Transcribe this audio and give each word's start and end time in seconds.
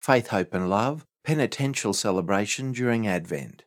Faith, 0.00 0.28
Hope 0.28 0.54
and 0.54 0.70
Love 0.70 1.04
Penitential 1.24 1.92
Celebration 1.92 2.72
during 2.72 3.06
Advent. 3.06 3.64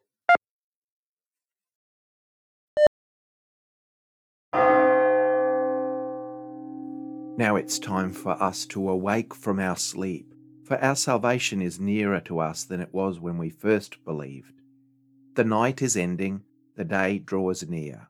Now 7.38 7.56
it's 7.56 7.78
time 7.78 8.12
for 8.12 8.32
us 8.42 8.66
to 8.66 8.90
awake 8.90 9.36
from 9.36 9.60
our 9.60 9.76
sleep, 9.76 10.34
for 10.66 10.84
our 10.84 10.96
salvation 10.96 11.62
is 11.62 11.80
nearer 11.80 12.20
to 12.22 12.40
us 12.40 12.64
than 12.64 12.82
it 12.82 12.92
was 12.92 13.20
when 13.20 13.38
we 13.38 13.52
first 13.52 14.04
believed. 14.04 14.60
The 15.36 15.44
night 15.44 15.84
is 15.84 15.96
ending, 15.96 16.46
the 16.76 16.84
day 16.84 17.20
draws 17.20 17.62
near. 17.70 18.08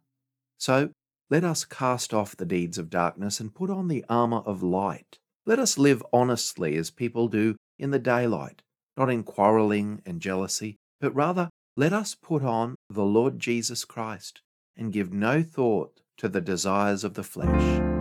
So 0.58 0.92
let 1.30 1.44
us 1.44 1.66
cast 1.66 2.14
off 2.14 2.38
the 2.38 2.46
deeds 2.46 2.78
of 2.78 2.90
darkness 2.90 3.42
and 3.42 3.54
put 3.54 3.70
on 3.70 3.90
the 3.90 4.06
armour 4.08 4.44
of 4.46 4.64
light. 4.64 5.20
Let 5.46 5.60
us 5.60 5.78
live 5.78 6.02
honestly 6.14 6.78
as 6.78 6.90
people 6.90 7.28
do 7.28 7.58
in 7.78 7.92
the 7.92 8.00
daylight, 8.00 8.62
not 8.98 9.10
in 9.10 9.24
quarrelling 9.24 10.02
and 10.06 10.22
jealousy, 10.22 10.78
but 11.00 11.14
rather 11.16 11.50
let 11.76 11.94
us 11.94 12.16
put 12.16 12.44
on 12.44 12.76
the 12.90 13.04
Lord 13.04 13.40
Jesus 13.40 13.86
Christ 13.86 14.42
and 14.78 14.94
give 14.94 15.12
no 15.12 15.42
thought 15.44 16.02
to 16.18 16.30
the 16.30 16.42
desires 16.42 17.04
of 17.04 17.16
the 17.16 17.24
flesh. 17.24 17.93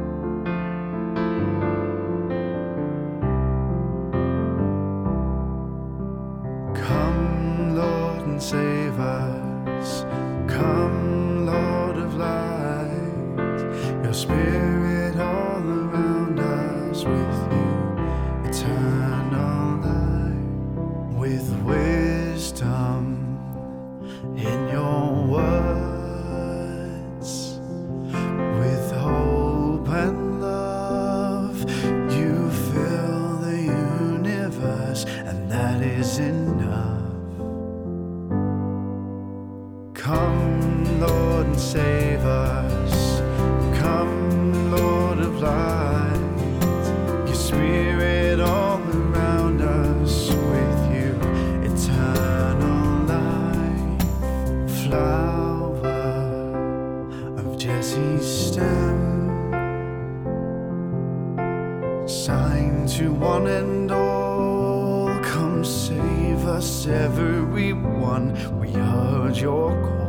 To 63.02 63.12
one 63.12 63.48
and 63.48 63.90
all, 63.90 65.08
come 65.22 65.64
save 65.64 66.46
us, 66.46 66.86
everyone. 66.86 68.32
We 68.60 68.70
heard 68.70 69.36
your 69.36 69.70
call. 69.82 70.01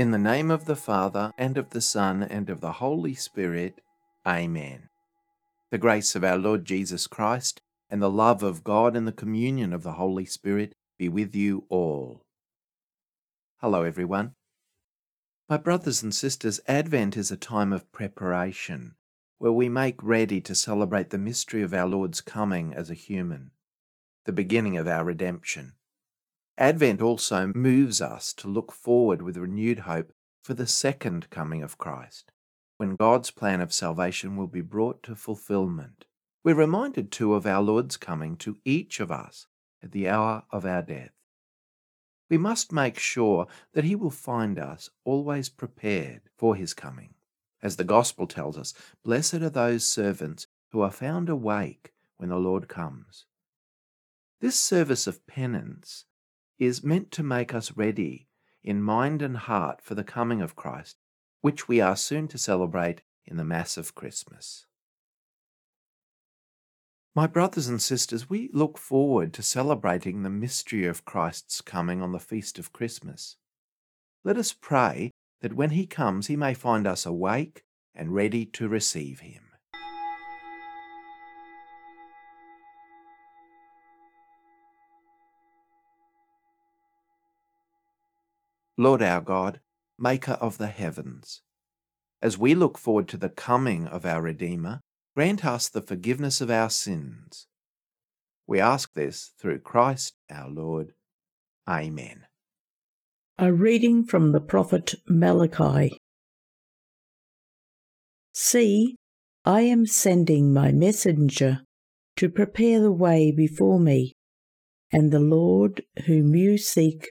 In 0.00 0.12
the 0.12 0.18
name 0.18 0.50
of 0.50 0.64
the 0.64 0.76
Father, 0.76 1.34
and 1.36 1.58
of 1.58 1.68
the 1.70 1.82
Son, 1.82 2.22
and 2.22 2.48
of 2.48 2.62
the 2.62 2.72
Holy 2.80 3.12
Spirit. 3.12 3.82
Amen. 4.26 4.88
The 5.70 5.76
grace 5.76 6.16
of 6.16 6.24
our 6.24 6.38
Lord 6.38 6.64
Jesus 6.64 7.06
Christ, 7.06 7.60
and 7.90 8.00
the 8.00 8.08
love 8.08 8.42
of 8.42 8.64
God, 8.64 8.96
and 8.96 9.06
the 9.06 9.12
communion 9.12 9.74
of 9.74 9.82
the 9.82 9.92
Holy 10.00 10.24
Spirit 10.24 10.72
be 10.98 11.10
with 11.10 11.36
you 11.36 11.66
all. 11.68 12.22
Hello, 13.60 13.82
everyone. 13.82 14.32
My 15.50 15.58
brothers 15.58 16.02
and 16.02 16.14
sisters, 16.14 16.60
Advent 16.66 17.14
is 17.14 17.30
a 17.30 17.36
time 17.36 17.70
of 17.70 17.92
preparation 17.92 18.94
where 19.36 19.52
we 19.52 19.68
make 19.68 20.02
ready 20.02 20.40
to 20.40 20.54
celebrate 20.54 21.10
the 21.10 21.18
mystery 21.18 21.60
of 21.60 21.74
our 21.74 21.86
Lord's 21.86 22.22
coming 22.22 22.72
as 22.72 22.88
a 22.88 22.94
human, 22.94 23.50
the 24.24 24.32
beginning 24.32 24.78
of 24.78 24.88
our 24.88 25.04
redemption. 25.04 25.74
Advent 26.60 27.00
also 27.00 27.50
moves 27.54 28.02
us 28.02 28.34
to 28.34 28.46
look 28.46 28.70
forward 28.70 29.22
with 29.22 29.38
renewed 29.38 29.78
hope 29.80 30.12
for 30.42 30.52
the 30.52 30.66
second 30.66 31.30
coming 31.30 31.62
of 31.62 31.78
Christ, 31.78 32.32
when 32.76 32.96
God's 32.96 33.30
plan 33.30 33.62
of 33.62 33.72
salvation 33.72 34.36
will 34.36 34.46
be 34.46 34.60
brought 34.60 35.02
to 35.04 35.16
fulfillment. 35.16 36.04
We're 36.44 36.54
reminded 36.54 37.10
too 37.10 37.32
of 37.32 37.46
our 37.46 37.62
Lord's 37.62 37.96
coming 37.96 38.36
to 38.38 38.58
each 38.62 39.00
of 39.00 39.10
us 39.10 39.46
at 39.82 39.92
the 39.92 40.06
hour 40.06 40.44
of 40.50 40.66
our 40.66 40.82
death. 40.82 41.12
We 42.28 42.36
must 42.36 42.72
make 42.72 42.98
sure 42.98 43.46
that 43.72 43.84
He 43.84 43.94
will 43.94 44.10
find 44.10 44.58
us 44.58 44.90
always 45.02 45.48
prepared 45.48 46.20
for 46.36 46.56
His 46.56 46.74
coming. 46.74 47.14
As 47.62 47.76
the 47.76 47.84
Gospel 47.84 48.26
tells 48.26 48.58
us, 48.58 48.74
blessed 49.02 49.36
are 49.36 49.48
those 49.48 49.88
servants 49.88 50.46
who 50.72 50.82
are 50.82 50.90
found 50.90 51.30
awake 51.30 51.94
when 52.18 52.28
the 52.28 52.36
Lord 52.36 52.68
comes. 52.68 53.24
This 54.42 54.60
service 54.60 55.06
of 55.06 55.26
penance 55.26 56.04
is 56.60 56.84
meant 56.84 57.10
to 57.10 57.22
make 57.22 57.54
us 57.54 57.72
ready 57.76 58.28
in 58.62 58.82
mind 58.82 59.22
and 59.22 59.36
heart 59.36 59.80
for 59.80 59.94
the 59.94 60.04
coming 60.04 60.42
of 60.42 60.54
Christ, 60.54 60.98
which 61.40 61.66
we 61.66 61.80
are 61.80 61.96
soon 61.96 62.28
to 62.28 62.38
celebrate 62.38 63.00
in 63.24 63.38
the 63.38 63.44
Mass 63.44 63.78
of 63.78 63.94
Christmas. 63.94 64.66
My 67.14 67.26
brothers 67.26 67.66
and 67.66 67.80
sisters, 67.80 68.30
we 68.30 68.50
look 68.52 68.78
forward 68.78 69.32
to 69.32 69.42
celebrating 69.42 70.22
the 70.22 70.30
mystery 70.30 70.86
of 70.86 71.04
Christ's 71.04 71.60
coming 71.60 72.02
on 72.02 72.12
the 72.12 72.20
feast 72.20 72.58
of 72.58 72.72
Christmas. 72.72 73.36
Let 74.22 74.36
us 74.36 74.52
pray 74.52 75.10
that 75.40 75.54
when 75.54 75.70
he 75.70 75.86
comes, 75.86 76.26
he 76.26 76.36
may 76.36 76.54
find 76.54 76.86
us 76.86 77.06
awake 77.06 77.62
and 77.94 78.14
ready 78.14 78.44
to 78.44 78.68
receive 78.68 79.20
him. 79.20 79.49
Lord 88.80 89.02
our 89.02 89.20
God, 89.20 89.60
Maker 89.98 90.38
of 90.40 90.56
the 90.56 90.68
heavens, 90.68 91.42
as 92.22 92.38
we 92.38 92.54
look 92.54 92.78
forward 92.78 93.08
to 93.08 93.18
the 93.18 93.28
coming 93.28 93.86
of 93.86 94.06
our 94.06 94.22
Redeemer, 94.22 94.80
grant 95.14 95.44
us 95.44 95.68
the 95.68 95.82
forgiveness 95.82 96.40
of 96.40 96.50
our 96.50 96.70
sins. 96.70 97.46
We 98.46 98.58
ask 98.58 98.94
this 98.94 99.32
through 99.38 99.58
Christ 99.58 100.14
our 100.30 100.48
Lord. 100.48 100.94
Amen. 101.68 102.24
A 103.36 103.52
reading 103.52 104.02
from 104.02 104.32
the 104.32 104.40
prophet 104.40 104.94
Malachi. 105.06 105.98
See, 108.32 108.96
I 109.44 109.60
am 109.60 109.84
sending 109.84 110.54
my 110.54 110.72
messenger 110.72 111.60
to 112.16 112.30
prepare 112.30 112.80
the 112.80 112.92
way 112.92 113.30
before 113.30 113.78
me, 113.78 114.14
and 114.90 115.10
the 115.10 115.20
Lord 115.20 115.82
whom 116.06 116.34
you 116.34 116.56
seek 116.56 117.10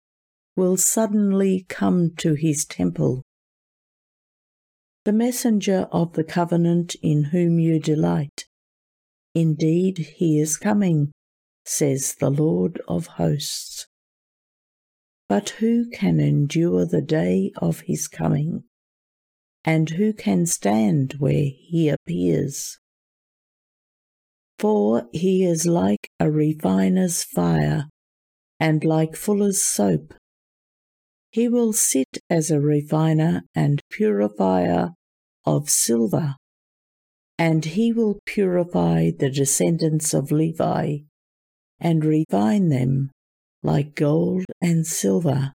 will 0.59 0.77
suddenly 0.77 1.65
come 1.69 2.11
to 2.17 2.35
his 2.35 2.65
temple. 2.65 3.23
The 5.05 5.13
messenger 5.13 5.87
of 5.93 6.15
the 6.15 6.25
covenant 6.25 6.97
in 7.01 7.27
whom 7.27 7.61
you 7.61 7.79
delight. 7.79 8.45
Indeed, 9.37 9.99
he 10.17 10.41
is 10.41 10.57
coming, 10.57 11.13
says 11.65 12.17
the 12.19 12.29
Lord 12.29 12.81
of 12.89 13.07
hosts. 13.07 13.87
But 15.29 15.51
who 15.61 15.89
can 15.91 16.19
endure 16.19 16.85
the 16.85 17.03
day 17.03 17.53
of 17.63 17.83
his 17.83 18.09
coming? 18.09 18.65
And 19.65 19.91
who 19.91 20.13
can 20.13 20.45
stand 20.45 21.15
where 21.21 21.51
he 21.55 21.89
appears? 21.89 22.81
For 24.59 25.05
he 25.13 25.45
is 25.45 25.67
like 25.67 26.11
a 26.19 26.29
refiner's 26.33 27.23
fire, 27.23 27.85
and 28.59 28.83
like 28.83 29.15
fuller's 29.15 29.63
soap 29.63 30.15
he 31.31 31.49
will 31.49 31.73
sit 31.73 32.19
as 32.31 32.51
a 32.51 32.61
refiner 32.61 33.43
and 33.55 33.81
purifier 33.91 34.91
of 35.45 35.69
silver, 35.69 36.37
and 37.39 37.65
he 37.65 37.93
will 37.93 38.19
purify 38.27 39.11
the 39.11 39.31
descendants 39.31 40.15
of 40.15 40.33
Levi 40.33 40.99
and 41.81 42.05
refine 42.05 42.69
them 42.69 43.11
like 43.63 43.95
gold 43.95 44.45
and 44.61 44.87
silver 44.87 45.53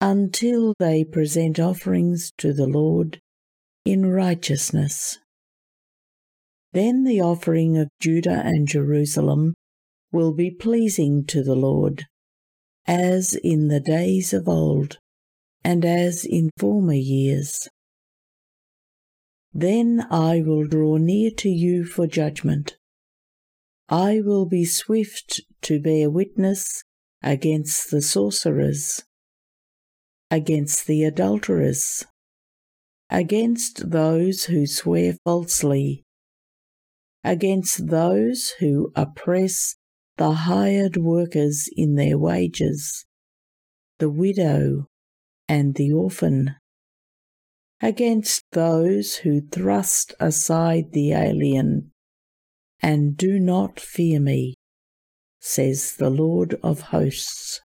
until 0.00 0.74
they 0.78 1.04
present 1.04 1.58
offerings 1.58 2.30
to 2.38 2.52
the 2.52 2.66
Lord 2.66 3.18
in 3.84 4.06
righteousness. 4.06 5.18
Then 6.72 7.04
the 7.04 7.20
offering 7.20 7.76
of 7.78 7.88
Judah 8.00 8.42
and 8.44 8.68
Jerusalem 8.68 9.54
will 10.12 10.32
be 10.32 10.50
pleasing 10.50 11.24
to 11.26 11.42
the 11.42 11.56
Lord 11.56 12.04
as 12.88 13.34
in 13.44 13.68
the 13.68 13.80
days 13.80 14.32
of 14.32 14.48
old, 14.48 14.98
and 15.62 15.84
as 15.84 16.24
in 16.24 16.48
former 16.58 16.94
years. 16.94 17.68
Then 19.52 20.06
I 20.10 20.40
will 20.40 20.66
draw 20.66 20.96
near 20.96 21.30
to 21.32 21.50
you 21.50 21.84
for 21.84 22.06
judgment. 22.06 22.78
I 23.90 24.20
will 24.20 24.46
be 24.46 24.64
swift 24.64 25.42
to 25.62 25.80
bear 25.80 26.08
witness 26.08 26.82
against 27.22 27.90
the 27.90 28.00
sorcerers, 28.00 29.02
against 30.30 30.86
the 30.86 31.04
adulterers, 31.04 32.06
against 33.10 33.90
those 33.90 34.44
who 34.44 34.66
swear 34.66 35.14
falsely, 35.24 36.04
against 37.22 37.88
those 37.88 38.54
who 38.60 38.92
oppress 38.96 39.76
the 40.18 40.32
hired 40.32 40.96
workers 40.96 41.70
in 41.76 41.94
their 41.94 42.18
wages, 42.18 43.06
the 43.98 44.10
widow 44.10 44.86
and 45.48 45.76
the 45.76 45.92
orphan, 45.92 46.56
against 47.80 48.44
those 48.50 49.16
who 49.16 49.40
thrust 49.40 50.12
aside 50.18 50.92
the 50.92 51.12
alien 51.12 51.92
and 52.80 53.16
do 53.16 53.38
not 53.38 53.78
fear 53.78 54.18
me, 54.18 54.54
says 55.40 55.94
the 55.96 56.10
Lord 56.10 56.58
of 56.64 56.80
hosts. 56.80 57.60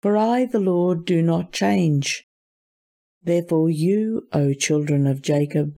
For 0.00 0.16
I, 0.16 0.44
the 0.44 0.60
Lord, 0.60 1.04
do 1.04 1.22
not 1.22 1.52
change. 1.52 2.24
Therefore, 3.20 3.68
you, 3.68 4.28
O 4.32 4.54
children 4.54 5.08
of 5.08 5.22
Jacob, 5.22 5.74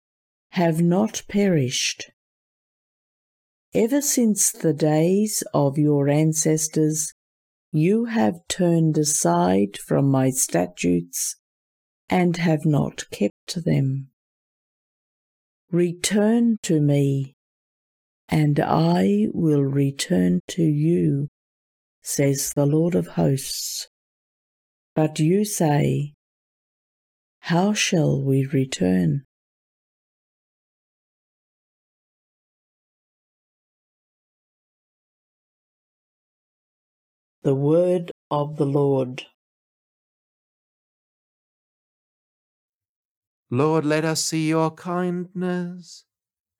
have 0.52 0.82
not 0.82 1.24
perished. 1.30 2.12
Ever 3.74 4.02
since 4.02 4.52
the 4.52 4.74
days 4.74 5.44
of 5.54 5.78
your 5.78 6.08
ancestors, 6.08 7.14
you 7.72 8.06
have 8.06 8.40
turned 8.48 8.98
aside 8.98 9.78
from 9.78 10.10
my 10.10 10.30
statutes 10.30 11.36
and 12.10 12.38
have 12.38 12.66
not 12.66 13.10
kept 13.12 13.66
them. 13.66 14.10
Return 15.70 16.58
to 16.64 16.80
me, 16.80 17.36
and 18.30 18.60
I 18.60 19.28
will 19.34 19.64
return 19.64 20.40
to 20.50 20.64
you, 20.64 21.28
says 22.02 22.54
the 22.56 22.66
Lord 22.66 22.96
of 22.96 23.08
hosts. 23.08 23.90
But 24.96 25.20
you 25.20 25.44
say, 25.44 26.14
How 27.42 27.74
shall 27.74 28.24
we 28.24 28.46
return? 28.46 29.27
The 37.48 37.56
word 37.56 38.12
of 38.30 38.58
the 38.58 38.66
Lord. 38.66 39.24
Lord, 43.50 43.86
let 43.86 44.04
us 44.04 44.22
see 44.22 44.50
your 44.50 44.72
kindness 44.72 46.04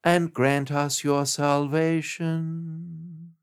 and 0.02 0.34
grant 0.34 0.72
us 0.72 1.04
your 1.04 1.26
salvation. 1.26 3.34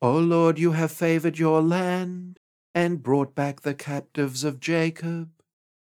O 0.00 0.16
Lord, 0.16 0.56
you 0.56 0.70
have 0.70 0.92
favored 0.92 1.40
your 1.40 1.60
land 1.60 2.38
and 2.76 3.02
brought 3.02 3.34
back 3.34 3.62
the 3.62 3.74
captives 3.74 4.44
of 4.44 4.60
Jacob. 4.60 5.30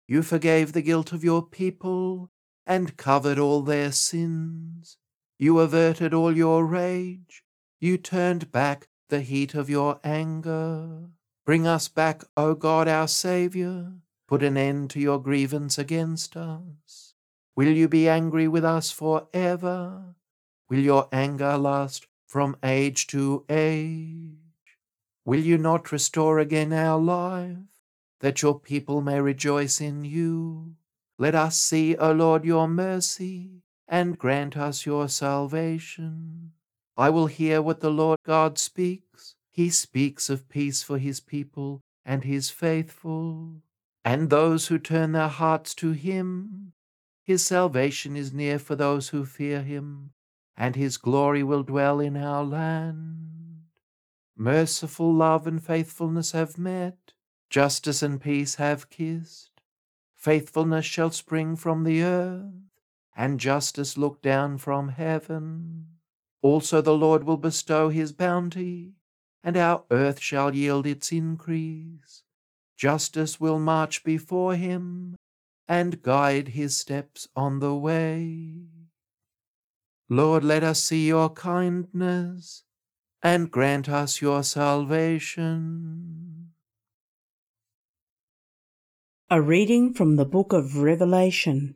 You 0.08 0.24
forgave 0.24 0.72
the 0.72 0.82
guilt 0.82 1.12
of 1.12 1.26
your 1.26 1.46
people 1.46 2.32
and 2.66 2.96
covered 2.96 3.38
all 3.38 3.64
their 3.64 3.92
sins. 3.92 4.96
You 5.38 5.60
averted 5.60 6.14
all 6.14 6.38
your 6.38 6.66
rage 6.66 7.44
you 7.80 7.98
turned 7.98 8.52
back 8.52 8.88
the 9.10 9.22
heat 9.22 9.56
of 9.56 9.70
your 9.70 10.00
anger. 10.04 11.10
Bring 11.46 11.66
us 11.66 11.88
back, 11.88 12.24
O 12.38 12.54
God 12.54 12.88
our 12.88 13.08
Saviour. 13.08 13.94
Put 14.28 14.44
an 14.44 14.58
end 14.58 14.92
to 14.92 15.00
your 15.00 15.22
grievance 15.22 15.78
against 15.78 16.38
us. 16.38 17.14
Will 17.56 17.70
you 17.70 17.88
be 17.88 18.08
angry 18.08 18.48
with 18.48 18.64
us 18.64 18.92
for 18.92 19.28
ever? 19.34 20.16
Will 20.70 20.80
your 20.80 21.08
anger 21.12 21.58
last 21.58 22.06
from 22.28 22.56
age 22.64 23.08
to 23.08 23.44
age? 23.50 24.36
Will 25.26 25.40
you 25.40 25.58
not 25.58 25.92
restore 25.92 26.40
again 26.40 26.72
our 26.72 27.00
life, 27.00 27.58
that 28.20 28.42
your 28.42 28.60
people 28.60 29.02
may 29.02 29.20
rejoice 29.20 29.82
in 29.82 30.06
you? 30.06 30.76
Let 31.18 31.36
us 31.36 31.58
see, 31.58 31.96
O 31.96 32.12
Lord, 32.12 32.46
your 32.46 32.68
mercy, 32.68 33.64
and 33.88 34.18
grant 34.18 34.56
us 34.56 34.86
your 34.86 35.10
salvation. 35.10 36.52
I 37.00 37.10
will 37.10 37.28
hear 37.28 37.62
what 37.62 37.80
the 37.80 37.90
Lord 37.90 38.20
God 38.26 38.58
speaks. 38.58 39.36
He 39.50 39.70
speaks 39.70 40.30
of 40.30 40.50
peace 40.50 40.84
for 40.84 40.98
his 40.98 41.22
people 41.22 41.80
and 42.04 42.26
his 42.26 42.50
faithful, 42.50 43.62
and 44.04 44.30
those 44.30 44.68
who 44.68 44.78
turn 44.78 45.14
their 45.14 45.30
hearts 45.30 45.74
to 45.76 45.92
him. 45.92 46.74
His 47.24 47.46
salvation 47.46 48.18
is 48.18 48.34
near 48.34 48.60
for 48.60 48.76
those 48.76 49.10
who 49.10 49.24
fear 49.24 49.62
him, 49.62 50.12
and 50.58 50.76
his 50.76 50.98
glory 50.98 51.42
will 51.42 51.64
dwell 51.64 52.02
in 52.02 52.18
our 52.18 52.44
land. 52.44 53.62
Merciful 54.36 55.14
love 55.14 55.48
and 55.48 55.64
faithfulness 55.64 56.34
have 56.34 56.58
met, 56.58 57.14
justice 57.50 58.04
and 58.04 58.20
peace 58.20 58.56
have 58.56 58.90
kissed. 58.90 59.62
Faithfulness 60.16 60.86
shall 60.86 61.12
spring 61.12 61.56
from 61.56 61.86
the 61.86 62.04
earth, 62.04 62.52
and 63.16 63.40
justice 63.40 63.98
look 63.98 64.22
down 64.22 64.58
from 64.58 64.90
heaven. 64.90 65.99
Also 66.42 66.82
the 66.82 66.96
Lord 66.96 67.24
will 67.26 67.38
bestow 67.38 67.90
his 67.90 68.12
bounty, 68.14 68.94
and 69.44 69.58
our 69.58 69.84
earth 69.92 70.20
shall 70.20 70.56
yield 70.56 70.86
its 70.88 71.12
increase. 71.12 72.24
Justice 72.78 73.40
will 73.40 73.60
march 73.60 74.04
before 74.04 74.56
him, 74.56 75.16
and 75.68 76.02
guide 76.02 76.50
his 76.50 76.78
steps 76.78 77.28
on 77.36 77.60
the 77.60 77.76
way. 77.76 78.68
Lord, 80.10 80.44
let 80.44 80.64
us 80.64 80.82
see 80.82 81.08
your 81.08 81.30
kindness, 81.30 82.64
and 83.22 83.52
grant 83.52 83.90
us 83.90 84.22
your 84.22 84.44
salvation. 84.44 86.30
A 89.30 89.42
reading 89.42 89.94
from 89.94 90.16
the 90.16 90.26
book 90.26 90.54
of 90.54 90.78
Revelation. 90.78 91.76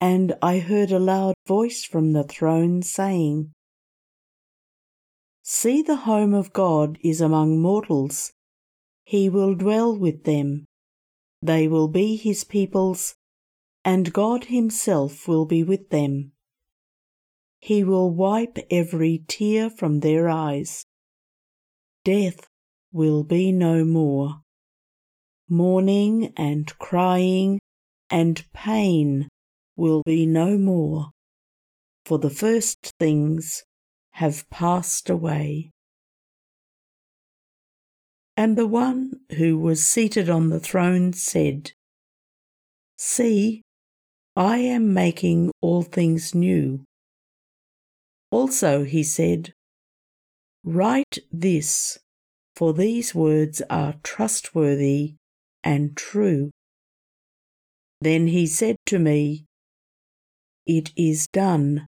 And 0.00 0.34
I 0.42 0.58
heard 0.58 0.90
a 0.92 0.98
loud 0.98 1.34
voice 1.46 1.84
from 1.84 2.12
the 2.12 2.24
throne 2.24 2.82
saying, 2.82 3.52
See, 5.42 5.82
the 5.82 5.96
home 5.96 6.32
of 6.32 6.52
God 6.52 6.98
is 7.02 7.20
among 7.20 7.60
mortals. 7.60 8.32
He 9.04 9.28
will 9.28 9.54
dwell 9.54 9.96
with 9.96 10.24
them. 10.24 10.64
They 11.42 11.68
will 11.68 11.88
be 11.88 12.16
his 12.16 12.44
peoples, 12.44 13.14
and 13.84 14.12
God 14.12 14.44
himself 14.44 15.28
will 15.28 15.44
be 15.44 15.62
with 15.62 15.90
them. 15.90 16.32
He 17.60 17.84
will 17.84 18.10
wipe 18.10 18.58
every 18.70 19.24
tear 19.28 19.68
from 19.68 20.00
their 20.00 20.28
eyes. 20.28 20.84
Death 22.04 22.46
will 22.92 23.24
be 23.24 23.52
no 23.52 23.84
more. 23.84 24.40
Mourning 25.48 26.32
and 26.36 26.72
crying 26.78 27.58
and 28.10 28.44
pain 28.54 29.28
will 29.76 30.02
be 30.04 30.26
no 30.26 30.56
more, 30.58 31.10
for 32.04 32.18
the 32.18 32.30
first 32.30 32.92
things 32.98 33.64
have 34.12 34.48
passed 34.50 35.10
away. 35.10 35.70
And 38.36 38.56
the 38.56 38.66
one 38.66 39.20
who 39.36 39.58
was 39.58 39.86
seated 39.86 40.28
on 40.28 40.48
the 40.48 40.60
throne 40.60 41.12
said, 41.12 41.72
See, 42.98 43.62
I 44.36 44.58
am 44.58 44.92
making 44.92 45.52
all 45.60 45.82
things 45.82 46.34
new. 46.34 46.84
Also 48.30 48.84
he 48.84 49.04
said, 49.04 49.52
Write 50.64 51.18
this, 51.30 51.98
for 52.56 52.72
these 52.72 53.14
words 53.14 53.62
are 53.70 53.94
trustworthy 54.02 55.14
and 55.62 55.96
true. 55.96 56.50
Then 58.00 58.26
he 58.28 58.46
said 58.46 58.76
to 58.86 58.98
me, 58.98 59.44
it 60.66 60.90
is 60.96 61.26
done. 61.26 61.86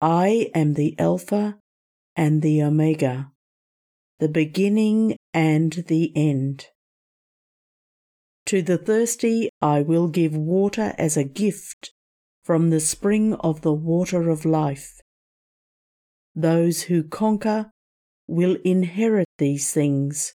I 0.00 0.50
am 0.54 0.74
the 0.74 0.98
Alpha 0.98 1.58
and 2.16 2.42
the 2.42 2.62
Omega, 2.62 3.30
the 4.18 4.28
beginning 4.28 5.16
and 5.32 5.72
the 5.88 6.12
end. 6.16 6.66
To 8.46 8.62
the 8.62 8.78
thirsty 8.78 9.48
I 9.62 9.82
will 9.82 10.08
give 10.08 10.36
water 10.36 10.94
as 10.98 11.16
a 11.16 11.24
gift 11.24 11.92
from 12.42 12.70
the 12.70 12.80
spring 12.80 13.34
of 13.34 13.60
the 13.60 13.72
water 13.72 14.28
of 14.28 14.44
life. 14.44 15.00
Those 16.34 16.82
who 16.82 17.02
conquer 17.02 17.70
will 18.26 18.56
inherit 18.64 19.28
these 19.38 19.72
things, 19.72 20.34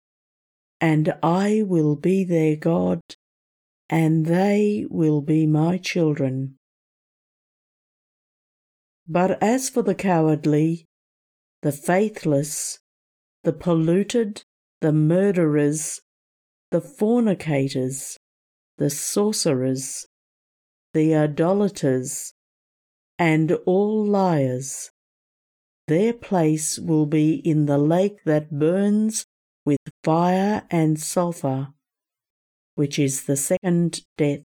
and 0.80 1.14
I 1.22 1.62
will 1.66 1.96
be 1.96 2.24
their 2.24 2.56
God, 2.56 3.00
and 3.88 4.26
they 4.26 4.86
will 4.88 5.20
be 5.20 5.46
my 5.46 5.76
children. 5.76 6.56
But 9.12 9.42
as 9.42 9.68
for 9.68 9.82
the 9.82 9.96
cowardly, 9.96 10.86
the 11.62 11.72
faithless, 11.72 12.78
the 13.42 13.52
polluted, 13.52 14.44
the 14.80 14.92
murderers, 14.92 16.00
the 16.70 16.80
fornicators, 16.80 18.18
the 18.78 18.88
sorcerers, 18.88 20.06
the 20.94 21.16
idolaters, 21.16 22.34
and 23.18 23.50
all 23.66 24.06
liars, 24.06 24.92
their 25.88 26.12
place 26.12 26.78
will 26.78 27.06
be 27.06 27.34
in 27.34 27.66
the 27.66 27.78
lake 27.78 28.22
that 28.26 28.56
burns 28.60 29.26
with 29.64 29.80
fire 30.04 30.68
and 30.70 31.00
sulphur, 31.00 31.70
which 32.76 32.96
is 32.96 33.24
the 33.24 33.36
second 33.36 34.02
death. 34.16 34.44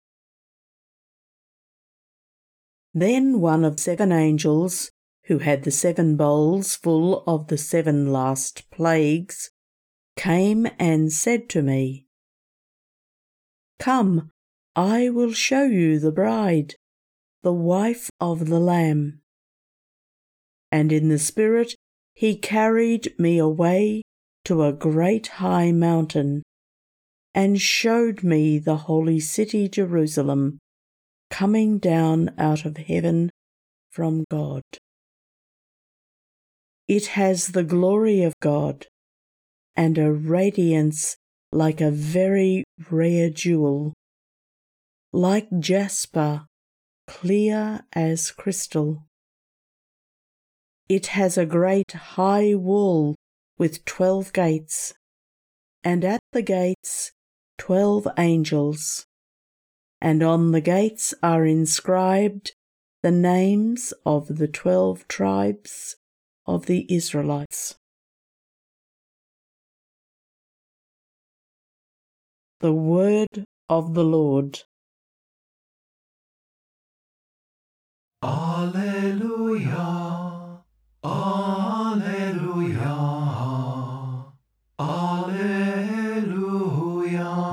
Then 3.00 3.42
one 3.42 3.64
of 3.64 3.80
seven 3.80 4.12
angels, 4.12 4.90
who 5.26 5.38
had 5.38 5.64
the 5.64 5.70
seven 5.70 6.18
bowls 6.18 6.76
full 6.76 7.24
of 7.28 7.46
the 7.46 7.58
seven 7.58 8.12
last 8.12 8.68
plagues, 8.72 9.52
came 10.16 10.66
and 10.80 11.14
said 11.14 11.48
to 11.50 11.62
me, 11.62 12.08
Come, 13.78 14.32
I 14.76 15.10
will 15.10 15.32
show 15.32 15.66
you 15.66 16.00
the 16.00 16.12
bride, 16.12 16.74
the 17.44 17.54
wife 17.54 18.10
of 18.20 18.48
the 18.48 18.60
Lamb. 18.60 19.22
And 20.72 20.92
in 20.92 21.10
the 21.10 21.20
Spirit 21.20 21.76
he 22.16 22.36
carried 22.36 23.14
me 23.20 23.38
away 23.38 24.02
to 24.46 24.64
a 24.64 24.74
great 24.74 25.28
high 25.28 25.72
mountain, 25.72 26.42
and 27.36 27.62
showed 27.62 28.24
me 28.24 28.58
the 28.58 28.78
holy 28.90 29.20
city 29.20 29.70
Jerusalem 29.70 30.58
coming 31.30 31.78
down 31.80 32.34
out 32.38 32.66
of 32.66 32.78
heaven 32.78 33.32
from 33.92 34.26
God. 34.30 34.64
It 36.88 37.08
has 37.08 37.48
the 37.48 37.64
glory 37.64 38.24
of 38.24 38.34
God 38.40 38.88
and 39.76 39.98
a 39.98 40.12
radiance 40.12 41.18
like 41.52 41.82
a 41.82 41.92
very 41.92 42.64
rare 42.90 43.30
jewel, 43.30 43.94
like 45.12 45.48
jasper, 45.60 46.46
clear 47.08 47.82
as 47.94 48.32
crystal. 48.32 49.06
It 50.90 51.08
has 51.08 51.38
a 51.38 51.46
great 51.46 51.92
high 51.92 52.56
wall 52.56 53.16
with 53.58 53.84
twelve 53.86 54.32
gates, 54.34 54.94
and 55.84 56.06
at 56.06 56.22
the 56.32 56.42
gates 56.42 57.12
twelve 57.58 58.08
angels 58.18 59.07
and 60.02 60.22
on 60.22 60.52
the 60.52 60.62
gates 60.62 61.14
are 61.24 61.46
inscribed 61.46 62.54
the 63.04 63.12
names 63.12 63.94
of 64.06 64.38
the 64.38 64.48
twelve 64.48 65.08
tribes 65.08 65.96
of 66.46 66.66
the 66.66 66.86
Israelites. 66.94 67.76
The 72.60 72.74
Word 72.74 73.46
of 73.70 73.94
the 73.94 74.04
Lord. 74.04 74.64
Alleluia. 78.24 79.78
Alleluia. 81.04 81.47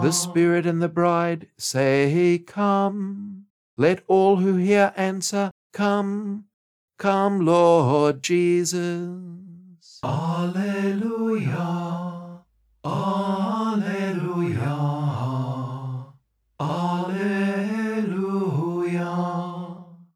The 0.05 0.13
Spirit 0.13 0.67
and 0.67 0.83
the 0.83 0.89
bride 0.91 1.49
say, 1.57 2.39
Come. 2.47 3.47
Let 3.79 4.05
all 4.07 4.37
who 4.37 4.57
hear 4.57 4.93
answer, 4.99 5.51
Come. 5.73 6.45
Come, 6.99 7.47
Lord 7.47 8.23
Jesus. 8.23 8.83
Alleluia. 10.05 11.55
Alleluia. 12.85 14.69
Alleluia. 16.61 17.55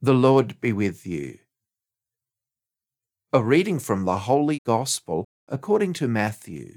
The 0.02 0.12
Lord 0.12 0.60
be 0.60 0.74
with 0.74 1.06
you. 1.06 1.38
A 3.32 3.42
reading 3.42 3.78
from 3.78 4.04
the 4.04 4.18
Holy 4.18 4.58
Gospel 4.66 5.24
according 5.48 5.94
to 5.94 6.06
Matthew. 6.06 6.76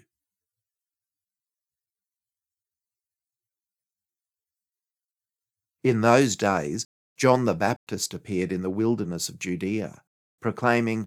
In 5.83 6.01
those 6.01 6.35
days, 6.35 6.85
John 7.17 7.45
the 7.45 7.55
Baptist 7.55 8.13
appeared 8.13 8.51
in 8.51 8.61
the 8.61 8.69
wilderness 8.69 9.29
of 9.29 9.39
Judea, 9.39 10.03
proclaiming, 10.39 11.05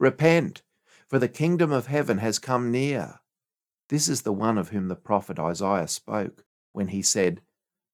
Repent, 0.00 0.62
for 1.08 1.18
the 1.18 1.28
kingdom 1.28 1.70
of 1.70 1.86
heaven 1.86 2.18
has 2.18 2.38
come 2.38 2.72
near. 2.72 3.20
This 3.88 4.08
is 4.08 4.22
the 4.22 4.32
one 4.32 4.58
of 4.58 4.70
whom 4.70 4.88
the 4.88 4.96
prophet 4.96 5.38
Isaiah 5.38 5.86
spoke 5.86 6.44
when 6.72 6.88
he 6.88 7.02
said, 7.02 7.42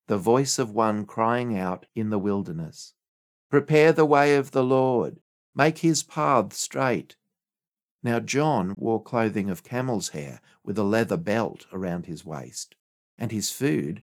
The 0.06 0.16
voice 0.16 0.58
of 0.58 0.70
one 0.70 1.04
crying 1.04 1.58
out 1.58 1.86
in 1.94 2.10
the 2.10 2.18
wilderness, 2.18 2.94
Prepare 3.50 3.92
the 3.92 4.06
way 4.06 4.36
of 4.36 4.52
the 4.52 4.64
Lord, 4.64 5.20
make 5.54 5.78
his 5.78 6.02
path 6.02 6.54
straight. 6.54 7.16
Now 8.02 8.20
John 8.20 8.74
wore 8.78 9.02
clothing 9.02 9.50
of 9.50 9.64
camel's 9.64 10.10
hair 10.10 10.40
with 10.62 10.78
a 10.78 10.84
leather 10.84 11.16
belt 11.16 11.66
around 11.72 12.06
his 12.06 12.24
waist, 12.24 12.76
and 13.18 13.32
his 13.32 13.50
food 13.50 14.02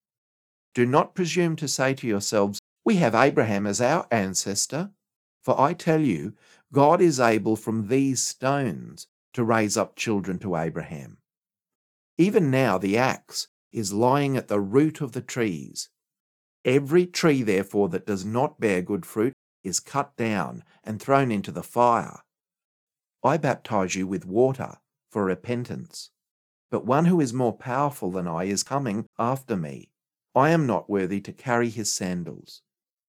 Do 0.73 0.85
not 0.85 1.15
presume 1.15 1.55
to 1.57 1.67
say 1.67 1.93
to 1.95 2.07
yourselves, 2.07 2.59
we 2.85 2.95
have 2.97 3.13
Abraham 3.13 3.67
as 3.67 3.81
our 3.81 4.07
ancestor. 4.11 4.91
For 5.41 5.59
I 5.59 5.73
tell 5.73 6.01
you, 6.01 6.33
God 6.71 7.01
is 7.01 7.19
able 7.19 7.55
from 7.55 7.87
these 7.87 8.21
stones 8.21 9.07
to 9.33 9.43
raise 9.43 9.75
up 9.75 9.95
children 9.95 10.39
to 10.39 10.55
Abraham. 10.55 11.17
Even 12.17 12.51
now 12.51 12.77
the 12.77 12.97
axe 12.97 13.47
is 13.71 13.93
lying 13.93 14.37
at 14.37 14.47
the 14.47 14.59
root 14.59 15.01
of 15.01 15.13
the 15.13 15.21
trees. 15.21 15.89
Every 16.63 17.05
tree, 17.05 17.41
therefore, 17.41 17.89
that 17.89 18.05
does 18.05 18.23
not 18.23 18.59
bear 18.59 18.81
good 18.81 19.05
fruit 19.05 19.33
is 19.63 19.79
cut 19.79 20.15
down 20.15 20.63
and 20.83 21.01
thrown 21.01 21.31
into 21.31 21.51
the 21.51 21.63
fire. 21.63 22.19
I 23.23 23.37
baptize 23.37 23.95
you 23.95 24.07
with 24.07 24.25
water 24.25 24.77
for 25.09 25.25
repentance, 25.25 26.11
but 26.69 26.85
one 26.85 27.05
who 27.05 27.19
is 27.19 27.33
more 27.33 27.55
powerful 27.55 28.11
than 28.11 28.27
I 28.27 28.45
is 28.45 28.63
coming 28.63 29.05
after 29.19 29.55
me. 29.55 29.90
I 30.33 30.51
am 30.51 30.65
not 30.65 30.89
worthy 30.89 31.19
to 31.21 31.33
carry 31.33 31.69
his 31.69 31.93
sandals. 31.93 32.61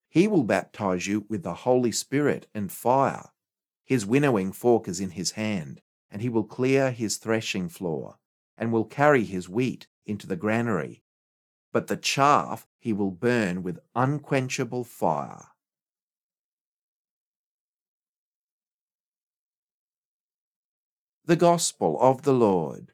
He 0.09 0.27
will 0.27 0.43
baptize 0.43 1.07
you 1.07 1.25
with 1.29 1.43
the 1.43 1.55
Holy 1.55 1.93
Spirit 1.93 2.49
and 2.55 2.71
fire. 2.71 3.31
His 3.85 4.05
winnowing 4.05 4.53
fork 4.53 4.89
is 4.89 5.01
in 5.01 5.11
his 5.11 5.33
hand, 5.33 5.81
and 6.11 6.21
he 6.21 6.29
will 6.29 6.45
clear 6.45 6.91
his 6.91 7.17
threshing 7.17 7.69
floor, 7.69 8.19
and 8.59 8.73
will 8.73 8.85
carry 8.85 9.25
his 9.25 9.49
wheat 9.49 9.87
into 10.05 10.27
the 10.27 10.37
granary. 10.37 11.03
But 11.73 11.87
the 11.87 11.97
chaff 11.97 12.67
he 12.79 12.93
will 12.93 13.11
burn 13.11 13.63
with 13.63 13.79
unquenchable 13.95 14.85
fire. 14.85 15.47
The 21.25 21.37
Gospel 21.37 21.99
of 22.01 22.23
the 22.23 22.35
Lord. 22.35 22.92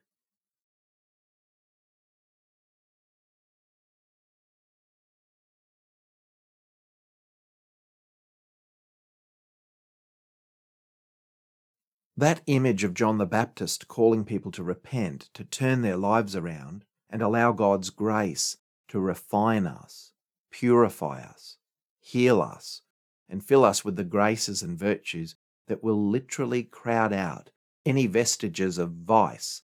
That 12.19 12.43
image 12.49 12.83
of 12.83 12.95
John 12.95 13.19
the 13.19 13.27
Baptist 13.27 13.87
calling 13.87 14.25
people 14.25 14.51
to 14.51 14.65
repent, 14.65 15.29
to 15.35 15.45
turn 15.45 15.83
their 15.83 15.97
lives 15.97 16.35
around, 16.35 16.85
and 17.09 17.23
allow 17.23 17.53
God's 17.53 17.91
grace 17.91 18.57
to 18.89 18.99
refine 18.99 19.69
us, 19.69 20.11
purify 20.51 21.21
us, 21.21 21.59
heal 22.01 22.43
us, 22.43 22.83
and 23.29 23.45
fill 23.45 23.65
us 23.65 23.85
with 23.85 23.95
the 23.95 24.03
graces 24.03 24.65
and 24.65 24.77
virtues 24.77 25.37
that 25.69 25.85
will 25.85 26.11
literally 26.11 26.65
crowd 26.65 27.13
out 27.13 27.51
any 27.87 28.09
vestiges 28.09 28.79
of 28.79 28.91
vice 28.91 29.63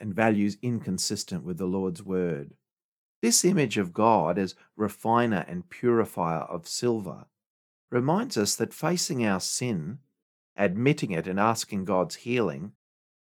and 0.00 0.12
values 0.12 0.58
inconsistent 0.60 1.44
with 1.44 1.56
the 1.56 1.66
Lord's 1.66 2.02
word. 2.02 2.54
This 3.20 3.44
image 3.44 3.78
of 3.78 3.92
God 3.92 4.38
as 4.38 4.56
refiner 4.76 5.44
and 5.46 5.70
purifier 5.70 6.40
of 6.40 6.66
silver 6.66 7.26
reminds 7.92 8.36
us 8.36 8.56
that 8.56 8.74
facing 8.74 9.24
our 9.24 9.38
sin 9.38 10.00
admitting 10.56 11.10
it 11.10 11.26
and 11.26 11.40
asking 11.40 11.84
God's 11.84 12.16
healing, 12.16 12.72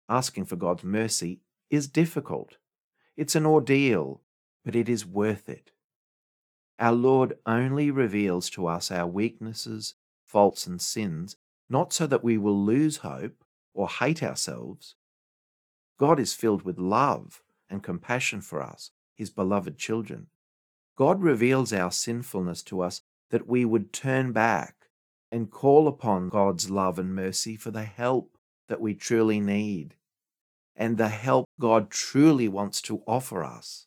asking 0.08 0.44
for 0.46 0.56
God's 0.56 0.84
mercy, 0.84 1.40
is 1.70 1.88
difficult. 1.88 2.56
It's 3.16 3.34
an 3.34 3.46
ordeal, 3.46 4.22
but 4.64 4.76
it 4.76 4.88
is 4.88 5.06
worth 5.06 5.48
it. 5.48 5.72
Our 6.78 6.92
Lord 6.92 7.38
only 7.46 7.90
reveals 7.90 8.50
to 8.50 8.66
us 8.66 8.90
our 8.90 9.06
weaknesses, 9.06 9.94
faults, 10.26 10.66
and 10.66 10.80
sins, 10.80 11.36
not 11.68 11.92
so 11.92 12.06
that 12.06 12.22
we 12.22 12.36
will 12.36 12.64
lose 12.64 12.98
hope 12.98 13.42
or 13.72 13.88
hate 13.88 14.22
ourselves. 14.22 14.94
God 15.98 16.20
is 16.20 16.34
filled 16.34 16.62
with 16.62 16.78
love 16.78 17.42
and 17.70 17.82
compassion 17.82 18.40
for 18.40 18.62
us, 18.62 18.90
his 19.14 19.30
beloved 19.30 19.78
children. 19.78 20.26
God 20.96 21.22
reveals 21.22 21.72
our 21.72 21.90
sinfulness 21.90 22.62
to 22.64 22.82
us 22.82 23.02
that 23.30 23.48
we 23.48 23.64
would 23.64 23.92
turn 23.92 24.32
back 24.32 24.75
and 25.36 25.50
call 25.50 25.86
upon 25.86 26.30
God's 26.30 26.70
love 26.70 26.98
and 26.98 27.14
mercy 27.14 27.56
for 27.56 27.70
the 27.70 27.84
help 27.84 28.38
that 28.70 28.80
we 28.80 28.94
truly 28.94 29.38
need 29.38 29.94
and 30.74 30.96
the 30.96 31.10
help 31.10 31.44
God 31.60 31.90
truly 31.90 32.48
wants 32.48 32.80
to 32.82 33.02
offer 33.06 33.44
us. 33.44 33.86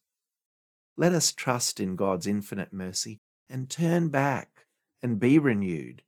Let 0.96 1.12
us 1.12 1.32
trust 1.32 1.80
in 1.80 1.96
God's 1.96 2.28
infinite 2.28 2.72
mercy 2.72 3.18
and 3.50 3.68
turn 3.68 4.10
back 4.10 4.68
and 5.02 5.20
be 5.20 5.40
renewed 5.40 6.04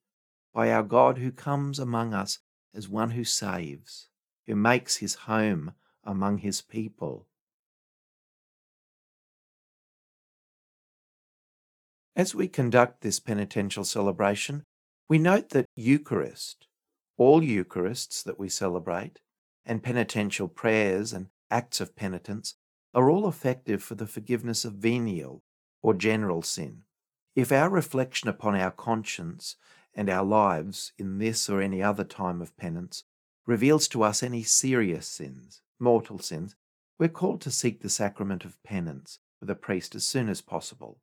by 0.54 0.72
our 0.72 0.84
God 0.84 1.18
who 1.18 1.32
comes 1.32 1.80
among 1.80 2.14
us 2.14 2.38
as 2.76 2.88
one 2.88 3.10
who 3.10 3.24
saves, 3.24 4.10
who 4.46 4.56
makes 4.56 4.98
his 4.98 5.16
home 5.26 5.74
among 6.04 6.38
his 6.38 6.62
people. 6.62 7.26
As 12.16 12.36
we 12.36 12.48
conduct 12.48 13.02
this 13.02 13.20
penitential 13.20 13.84
celebration, 13.84 14.66
we 15.10 15.18
note 15.18 15.50
that 15.50 15.66
Eucharist, 15.76 16.68
all 17.18 17.42
Eucharists 17.42 18.24
that 18.24 18.40
we 18.40 18.50
celebrate, 18.50 19.20
and 19.66 19.84
penitential 19.84 20.48
prayers 20.48 21.14
and 21.14 21.28
acts 21.50 21.82
of 21.82 21.96
penitence 21.96 22.56
are 22.94 23.10
all 23.10 23.28
effective 23.28 23.84
for 23.84 23.96
the 23.96 24.08
forgiveness 24.08 24.66
of 24.66 24.74
venial 24.74 25.44
or 25.82 25.94
general 25.94 26.42
sin. 26.42 26.84
If 27.36 27.52
our 27.52 27.70
reflection 27.70 28.30
upon 28.30 28.56
our 28.56 28.72
conscience 28.72 29.56
and 29.94 30.10
our 30.10 30.26
lives 30.26 30.94
in 30.98 31.18
this 31.18 31.50
or 31.50 31.62
any 31.62 31.82
other 31.82 32.04
time 32.04 32.42
of 32.42 32.56
penance 32.58 33.04
reveals 33.46 33.88
to 33.90 34.04
us 34.04 34.22
any 34.22 34.44
serious 34.44 35.08
sins, 35.08 35.62
mortal 35.80 36.20
sins, 36.20 36.56
we're 37.00 37.10
called 37.10 37.42
to 37.42 37.52
seek 37.52 37.82
the 37.82 37.90
sacrament 37.90 38.46
of 38.46 38.62
penance 38.64 39.20
with 39.40 39.50
a 39.50 39.56
priest 39.56 39.96
as 39.96 40.06
soon 40.06 40.30
as 40.30 40.42
possible. 40.42 41.00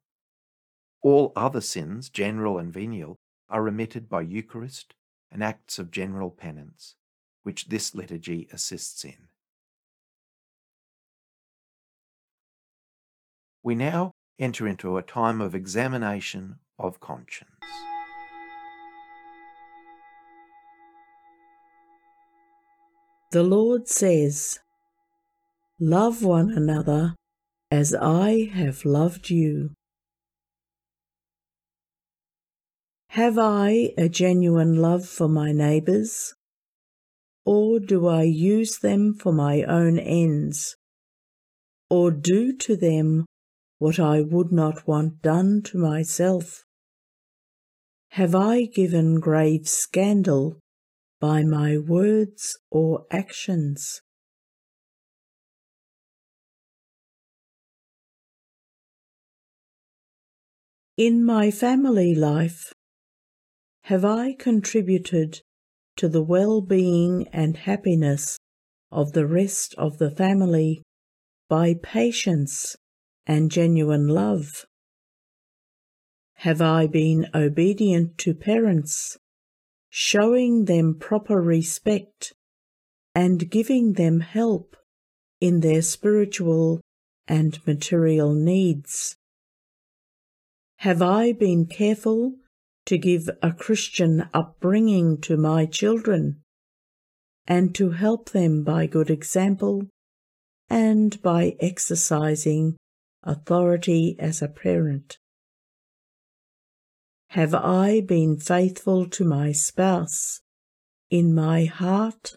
All 1.02 1.32
other 1.34 1.60
sins, 1.60 2.08
general 2.08 2.58
and 2.58 2.72
venial, 2.72 3.18
are 3.50 3.62
remitted 3.62 4.08
by 4.08 4.22
Eucharist 4.22 4.94
and 5.30 5.42
acts 5.42 5.78
of 5.78 5.90
general 5.90 6.30
penance, 6.30 6.96
which 7.42 7.68
this 7.68 7.94
liturgy 7.94 8.48
assists 8.52 9.04
in. 9.04 9.28
We 13.62 13.74
now 13.74 14.12
enter 14.38 14.66
into 14.66 14.96
a 14.96 15.02
time 15.02 15.40
of 15.40 15.54
examination 15.54 16.56
of 16.78 17.00
conscience. 17.00 17.50
The 23.30 23.42
Lord 23.42 23.88
says, 23.88 24.58
Love 25.78 26.22
one 26.22 26.50
another 26.50 27.14
as 27.70 27.94
I 27.94 28.50
have 28.54 28.84
loved 28.86 29.28
you. 29.28 29.74
Have 33.18 33.36
I 33.36 33.94
a 33.98 34.08
genuine 34.08 34.76
love 34.76 35.04
for 35.04 35.26
my 35.26 35.50
neighbours? 35.50 36.34
Or 37.44 37.80
do 37.80 38.06
I 38.06 38.22
use 38.22 38.78
them 38.78 39.12
for 39.12 39.32
my 39.32 39.64
own 39.64 39.98
ends? 39.98 40.76
Or 41.90 42.12
do 42.12 42.56
to 42.58 42.76
them 42.76 43.26
what 43.80 43.98
I 43.98 44.20
would 44.20 44.52
not 44.52 44.86
want 44.86 45.20
done 45.20 45.62
to 45.64 45.78
myself? 45.78 46.62
Have 48.10 48.36
I 48.36 48.66
given 48.66 49.18
grave 49.18 49.68
scandal 49.68 50.60
by 51.20 51.42
my 51.42 51.76
words 51.76 52.56
or 52.70 53.04
actions? 53.10 54.00
In 60.96 61.24
my 61.24 61.50
family 61.50 62.14
life, 62.14 62.72
Have 63.88 64.04
I 64.04 64.34
contributed 64.34 65.40
to 65.96 66.10
the 66.10 66.22
well 66.22 66.60
being 66.60 67.26
and 67.28 67.56
happiness 67.56 68.38
of 68.92 69.12
the 69.12 69.26
rest 69.26 69.74
of 69.78 69.96
the 69.96 70.10
family 70.10 70.82
by 71.48 71.72
patience 71.72 72.76
and 73.26 73.50
genuine 73.50 74.06
love? 74.06 74.66
Have 76.34 76.60
I 76.60 76.86
been 76.86 77.28
obedient 77.34 78.18
to 78.18 78.34
parents, 78.34 79.16
showing 79.88 80.66
them 80.66 80.98
proper 81.00 81.40
respect 81.40 82.34
and 83.14 83.50
giving 83.50 83.94
them 83.94 84.20
help 84.20 84.76
in 85.40 85.60
their 85.60 85.80
spiritual 85.80 86.82
and 87.26 87.58
material 87.66 88.34
needs? 88.34 89.16
Have 90.80 91.00
I 91.00 91.32
been 91.32 91.64
careful 91.64 92.34
to 92.88 92.96
give 92.96 93.28
a 93.42 93.52
Christian 93.52 94.30
upbringing 94.32 95.20
to 95.20 95.36
my 95.36 95.66
children 95.66 96.40
and 97.46 97.74
to 97.74 97.90
help 97.90 98.30
them 98.30 98.64
by 98.64 98.86
good 98.86 99.10
example 99.10 99.86
and 100.70 101.20
by 101.20 101.54
exercising 101.60 102.78
authority 103.22 104.16
as 104.18 104.40
a 104.40 104.48
parent? 104.48 105.18
Have 107.32 107.54
I 107.54 108.00
been 108.00 108.38
faithful 108.38 109.06
to 109.10 109.22
my 109.22 109.52
spouse 109.52 110.40
in 111.10 111.34
my 111.34 111.66
heart 111.66 112.36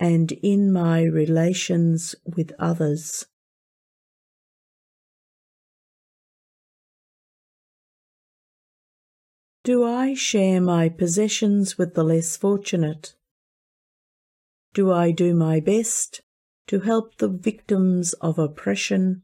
and 0.00 0.32
in 0.32 0.72
my 0.72 1.02
relations 1.02 2.14
with 2.24 2.52
others? 2.58 3.26
Do 9.64 9.84
I 9.84 10.14
share 10.14 10.60
my 10.60 10.88
possessions 10.88 11.76
with 11.76 11.94
the 11.94 12.04
less 12.04 12.36
fortunate? 12.36 13.14
Do 14.72 14.92
I 14.92 15.10
do 15.10 15.34
my 15.34 15.60
best 15.60 16.20
to 16.68 16.80
help 16.80 17.16
the 17.16 17.28
victims 17.28 18.12
of 18.14 18.38
oppression, 18.38 19.22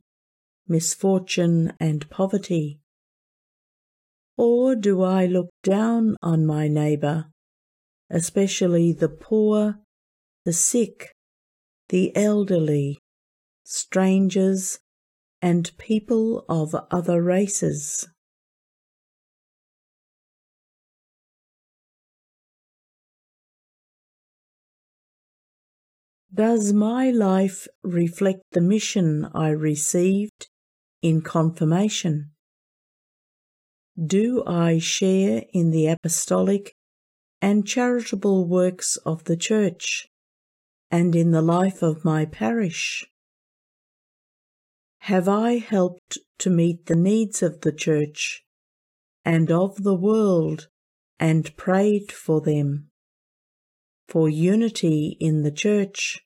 misfortune, 0.67 1.73
and 1.79 2.09
poverty? 2.11 2.81
Or 4.37 4.75
do 4.75 5.03
I 5.03 5.27
look 5.27 5.51
down 5.63 6.17
on 6.23 6.45
my 6.45 6.67
neighbour, 6.67 7.27
especially 8.11 8.93
the 8.93 9.09
poor, 9.09 9.79
the 10.45 10.53
sick, 10.53 11.15
the 11.89 12.15
elderly, 12.17 12.99
strangers, 13.65 14.81
and 15.41 15.71
people 15.79 16.45
of 16.49 16.75
other 16.91 17.23
races? 17.23 18.09
Does 26.35 26.73
my 26.73 27.13
life 27.13 27.69
reflect 27.85 28.43
the 28.51 28.61
mission 28.61 29.31
I 29.35 29.51
received 29.51 30.49
in 31.01 31.23
confirmation? 31.23 32.33
Do 34.05 34.43
I 34.45 34.81
share 34.81 35.45
in 35.53 35.71
the 35.71 35.87
apostolic 35.87 36.75
and 37.41 37.65
charitable 37.65 38.49
works 38.49 38.97
of 39.07 39.25
the 39.25 39.37
Church 39.37 40.09
and 40.91 41.15
in 41.15 41.31
the 41.31 41.43
life 41.43 41.83
of 41.83 42.05
my 42.05 42.25
parish? 42.25 43.07
Have 45.03 45.29
I 45.29 45.59
helped 45.59 46.19
to 46.39 46.51
meet 46.51 46.87
the 46.87 46.97
needs 46.97 47.45
of 47.45 47.61
the 47.61 47.73
Church 47.73 48.43
and 49.25 49.53
of 49.53 49.85
the 49.85 49.95
world 49.95 50.67
and 51.21 51.57
prayed 51.57 52.11
for 52.11 52.41
them? 52.41 52.91
For 54.09 54.29
unity 54.29 55.17
in 55.21 55.43
the 55.43 55.51
Church 55.51 56.25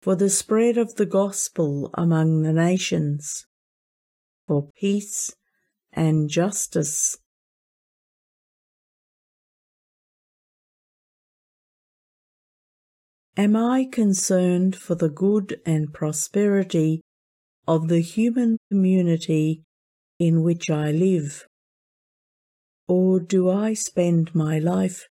for 0.00 0.16
the 0.16 0.30
spread 0.30 0.78
of 0.78 0.94
the 0.94 1.04
gospel 1.04 1.90
among 1.94 2.40
the 2.40 2.52
nations, 2.54 3.46
for 4.46 4.70
peace 4.80 5.34
and 5.92 6.30
justice. 6.30 7.18
Am 13.36 13.54
I 13.54 13.86
concerned 13.90 14.74
for 14.74 14.94
the 14.94 15.10
good 15.10 15.60
and 15.66 15.92
prosperity 15.92 17.02
of 17.68 17.88
the 17.88 18.00
human 18.00 18.56
community 18.70 19.62
in 20.18 20.42
which 20.42 20.70
I 20.70 20.90
live? 20.92 21.46
Or 22.88 23.20
do 23.20 23.50
I 23.50 23.74
spend 23.74 24.34
my 24.34 24.58
life 24.58 25.09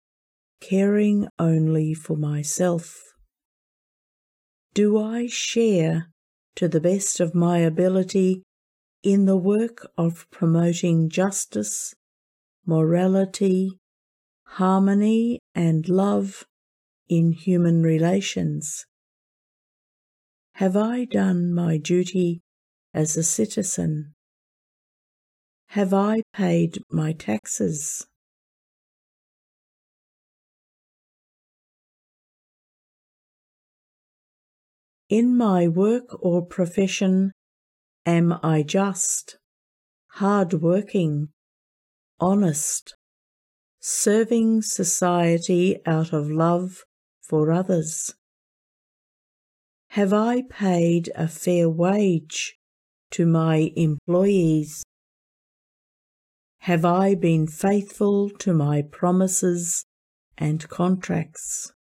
caring 0.61 1.29
only 1.39 1.95
for 1.95 2.17
myself? 2.17 3.09
do 4.79 4.97
I 4.97 5.27
share 5.27 6.07
to 6.55 6.69
the 6.69 6.81
best 6.81 7.19
of 7.19 7.35
my 7.35 7.59
ability 7.59 8.45
in 9.03 9.25
the 9.25 9.37
work 9.37 9.85
of 9.99 10.31
promoting 10.31 11.11
justice, 11.11 11.97
morality, 12.65 13.73
harmony, 14.45 15.41
and 15.53 15.89
love 15.89 16.45
in 17.09 17.33
human 17.33 17.83
relations? 17.83 18.87
Have 20.53 20.77
I 20.77 21.07
done 21.07 21.53
my 21.53 21.77
duty 21.77 22.41
as 22.95 23.17
a 23.17 23.25
citizen? 23.25 24.15
Have 25.71 25.93
I 25.93 26.23
paid 26.33 26.79
my 26.89 27.15
taxes? 27.15 28.07
In 35.09 35.39
my 35.39 35.69
work 35.69 36.23
or 36.23 36.45
profession, 36.45 37.33
am 38.05 38.39
I 38.43 38.63
just, 38.63 39.39
hard-working, 40.09 41.29
honest, 42.21 42.95
serving 43.81 44.61
society 44.61 45.79
out 45.87 46.13
of 46.13 46.31
love 46.31 46.85
for 47.23 47.51
others? 47.51 48.15
Have 49.93 50.13
I 50.13 50.43
paid 50.43 51.11
a 51.17 51.27
fair 51.27 51.71
wage 51.71 52.59
to 53.13 53.25
my 53.25 53.73
employees? 53.77 54.85
Have 56.59 56.85
I 56.85 57.15
been 57.15 57.47
faithful 57.47 58.29
to 58.41 58.53
my 58.53 58.83
promises 58.83 59.87
and 60.37 60.69
contracts? 60.69 61.73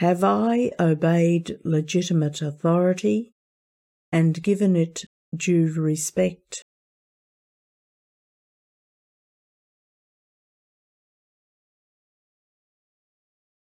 Have 0.00 0.24
I 0.24 0.72
obeyed 0.80 1.58
legitimate 1.62 2.40
authority 2.40 3.32
and 4.10 4.42
given 4.42 4.74
it 4.74 5.04
due 5.36 5.70
respect? 5.74 6.62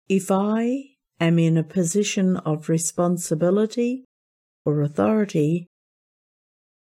If 0.07 0.31
I 0.31 0.91
am 1.19 1.39
in 1.39 1.57
a 1.57 1.63
position 1.63 2.37
of 2.37 2.69
responsibility 2.69 4.05
or 4.65 4.81
authority, 4.81 5.67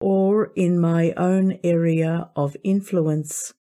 or 0.00 0.50
in 0.56 0.80
my 0.80 1.12
own 1.18 1.58
area 1.62 2.30
of 2.34 2.56
influence, 2.64 3.52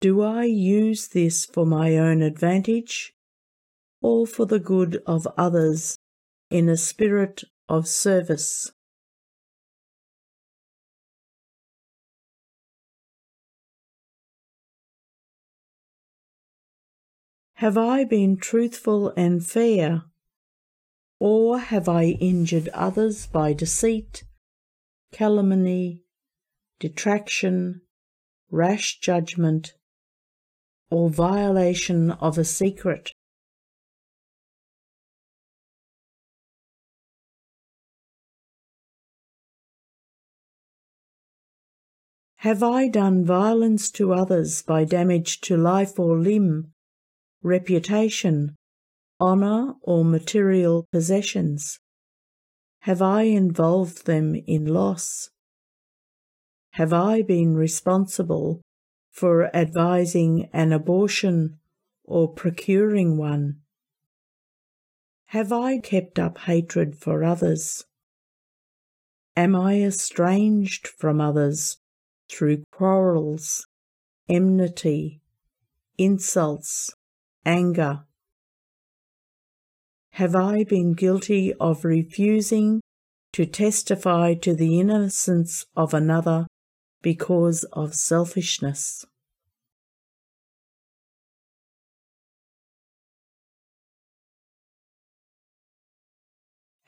do 0.00 0.20
I 0.20 0.46
use 0.46 1.06
this 1.06 1.46
for 1.46 1.64
my 1.64 1.96
own 1.96 2.22
advantage 2.22 3.14
all 4.04 4.26
for 4.26 4.44
the 4.44 4.58
good 4.58 5.02
of 5.06 5.26
others 5.38 5.96
in 6.50 6.68
a 6.68 6.76
spirit 6.76 7.42
of 7.70 7.88
service. 7.88 8.70
Have 17.54 17.78
I 17.78 18.04
been 18.04 18.36
truthful 18.36 19.14
and 19.16 19.42
fair, 19.42 20.02
or 21.18 21.58
have 21.58 21.88
I 21.88 22.08
injured 22.20 22.68
others 22.74 23.26
by 23.26 23.54
deceit, 23.54 24.24
calumny, 25.12 26.02
detraction, 26.78 27.80
rash 28.50 28.98
judgment, 28.98 29.72
or 30.90 31.08
violation 31.08 32.10
of 32.10 32.36
a 32.36 32.44
secret? 32.44 33.14
Have 42.44 42.62
I 42.62 42.88
done 42.88 43.24
violence 43.24 43.90
to 43.92 44.12
others 44.12 44.60
by 44.60 44.84
damage 44.84 45.40
to 45.48 45.56
life 45.56 45.98
or 45.98 46.18
limb, 46.18 46.74
reputation, 47.42 48.54
honour, 49.18 49.76
or 49.80 50.04
material 50.04 50.86
possessions? 50.92 51.80
Have 52.80 53.00
I 53.00 53.22
involved 53.22 54.04
them 54.04 54.34
in 54.34 54.66
loss? 54.66 55.30
Have 56.72 56.92
I 56.92 57.22
been 57.22 57.56
responsible 57.56 58.60
for 59.10 59.48
advising 59.56 60.50
an 60.52 60.70
abortion 60.70 61.60
or 62.04 62.28
procuring 62.28 63.16
one? 63.16 63.60
Have 65.28 65.50
I 65.50 65.78
kept 65.78 66.18
up 66.18 66.36
hatred 66.40 66.98
for 66.98 67.24
others? 67.24 67.86
Am 69.34 69.56
I 69.56 69.80
estranged 69.80 70.86
from 70.86 71.22
others 71.22 71.78
through 72.28 72.64
quarrels, 72.72 73.66
enmity, 74.28 75.20
insults, 75.98 76.94
anger? 77.44 78.04
Have 80.12 80.34
I 80.36 80.64
been 80.64 80.94
guilty 80.94 81.52
of 81.54 81.84
refusing 81.84 82.80
to 83.32 83.46
testify 83.46 84.34
to 84.34 84.54
the 84.54 84.78
innocence 84.78 85.66
of 85.76 85.92
another 85.92 86.46
because 87.02 87.64
of 87.72 87.94
selfishness? 87.94 89.04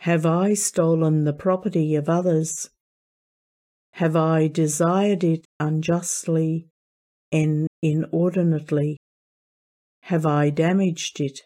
Have 0.07 0.25
I 0.25 0.55
stolen 0.55 1.25
the 1.25 1.33
property 1.33 1.96
of 1.96 2.09
others? 2.09 2.70
Have 3.97 4.15
I 4.15 4.49
desired 4.49 5.25
it 5.25 5.47
unjustly 5.59 6.69
and 7.33 7.67
inordinately? 7.81 8.99
Have 10.03 10.27
I 10.27 10.51
damaged 10.51 11.19
it? 11.19 11.41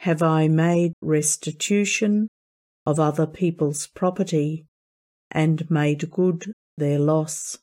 Have 0.00 0.22
I 0.22 0.46
made 0.48 0.92
restitution 1.00 2.28
of 2.84 3.00
other 3.00 3.26
people's 3.26 3.86
property 3.86 4.66
and 5.30 5.70
made 5.70 6.10
good 6.10 6.52
their 6.76 6.98
loss? 6.98 7.56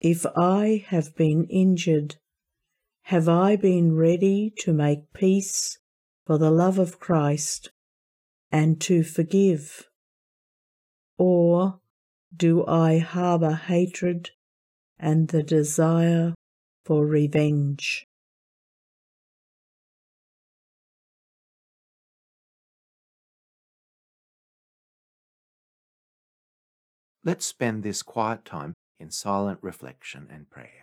If 0.00 0.24
I 0.38 0.86
have 0.86 1.14
been 1.16 1.44
injured, 1.50 2.16
have 3.08 3.26
I 3.26 3.56
been 3.56 3.96
ready 3.96 4.52
to 4.58 4.72
make 4.74 5.14
peace 5.14 5.78
for 6.26 6.36
the 6.36 6.50
love 6.50 6.78
of 6.78 7.00
Christ 7.00 7.70
and 8.52 8.78
to 8.82 9.02
forgive? 9.02 9.88
Or 11.16 11.80
do 12.36 12.66
I 12.66 12.98
harbour 12.98 13.54
hatred 13.54 14.32
and 14.98 15.28
the 15.28 15.42
desire 15.42 16.34
for 16.84 17.06
revenge. 17.06 18.06
Let's 27.24 27.46
spend 27.46 27.82
this 27.82 28.02
quiet 28.02 28.44
time 28.44 28.74
in 28.98 29.10
silent 29.10 29.60
reflection 29.62 30.28
and 30.30 30.50
prayer. 30.50 30.77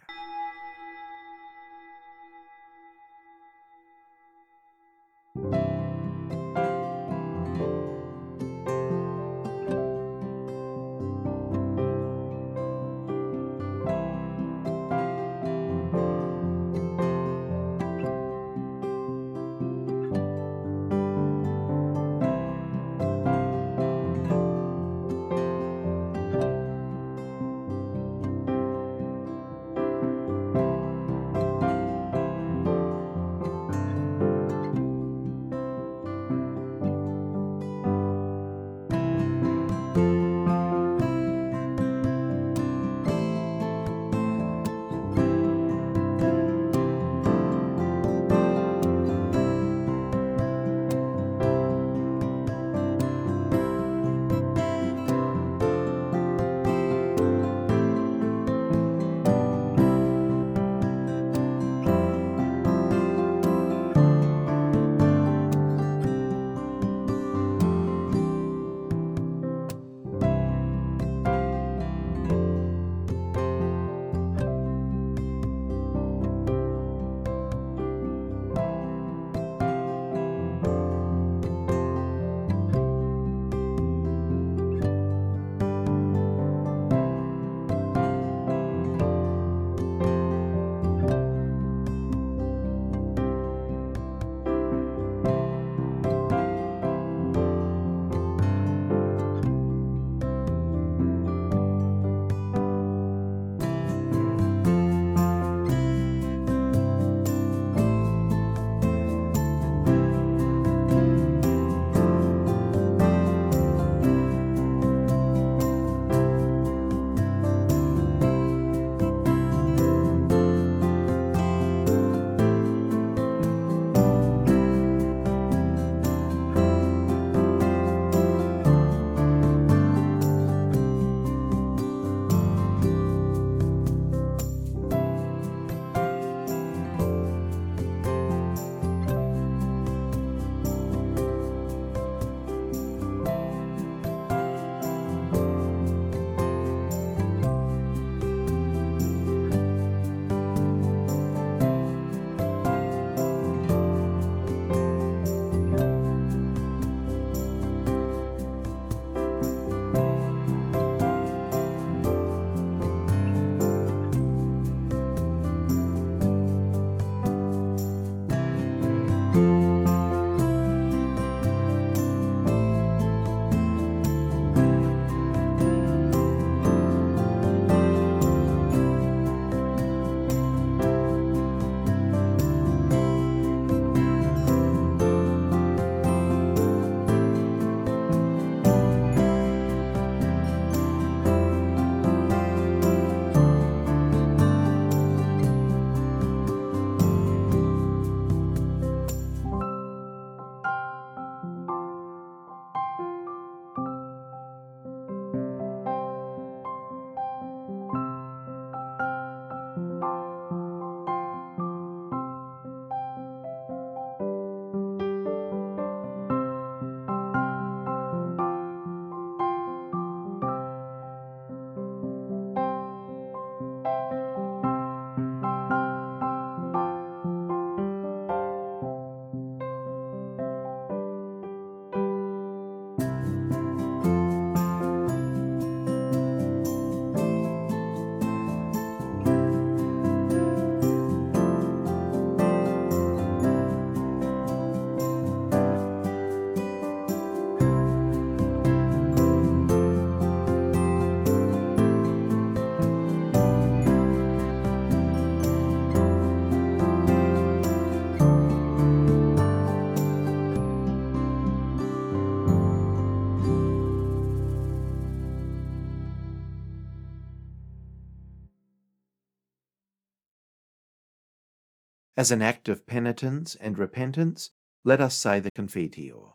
As 272.18 272.32
an 272.32 272.42
act 272.42 272.70
of 272.70 272.88
penitence 272.88 273.56
and 273.56 273.78
repentance, 273.78 274.52
let 274.86 275.02
us 275.02 275.16
say 275.16 275.42
the 275.42 275.52
Confiteor. 275.52 276.34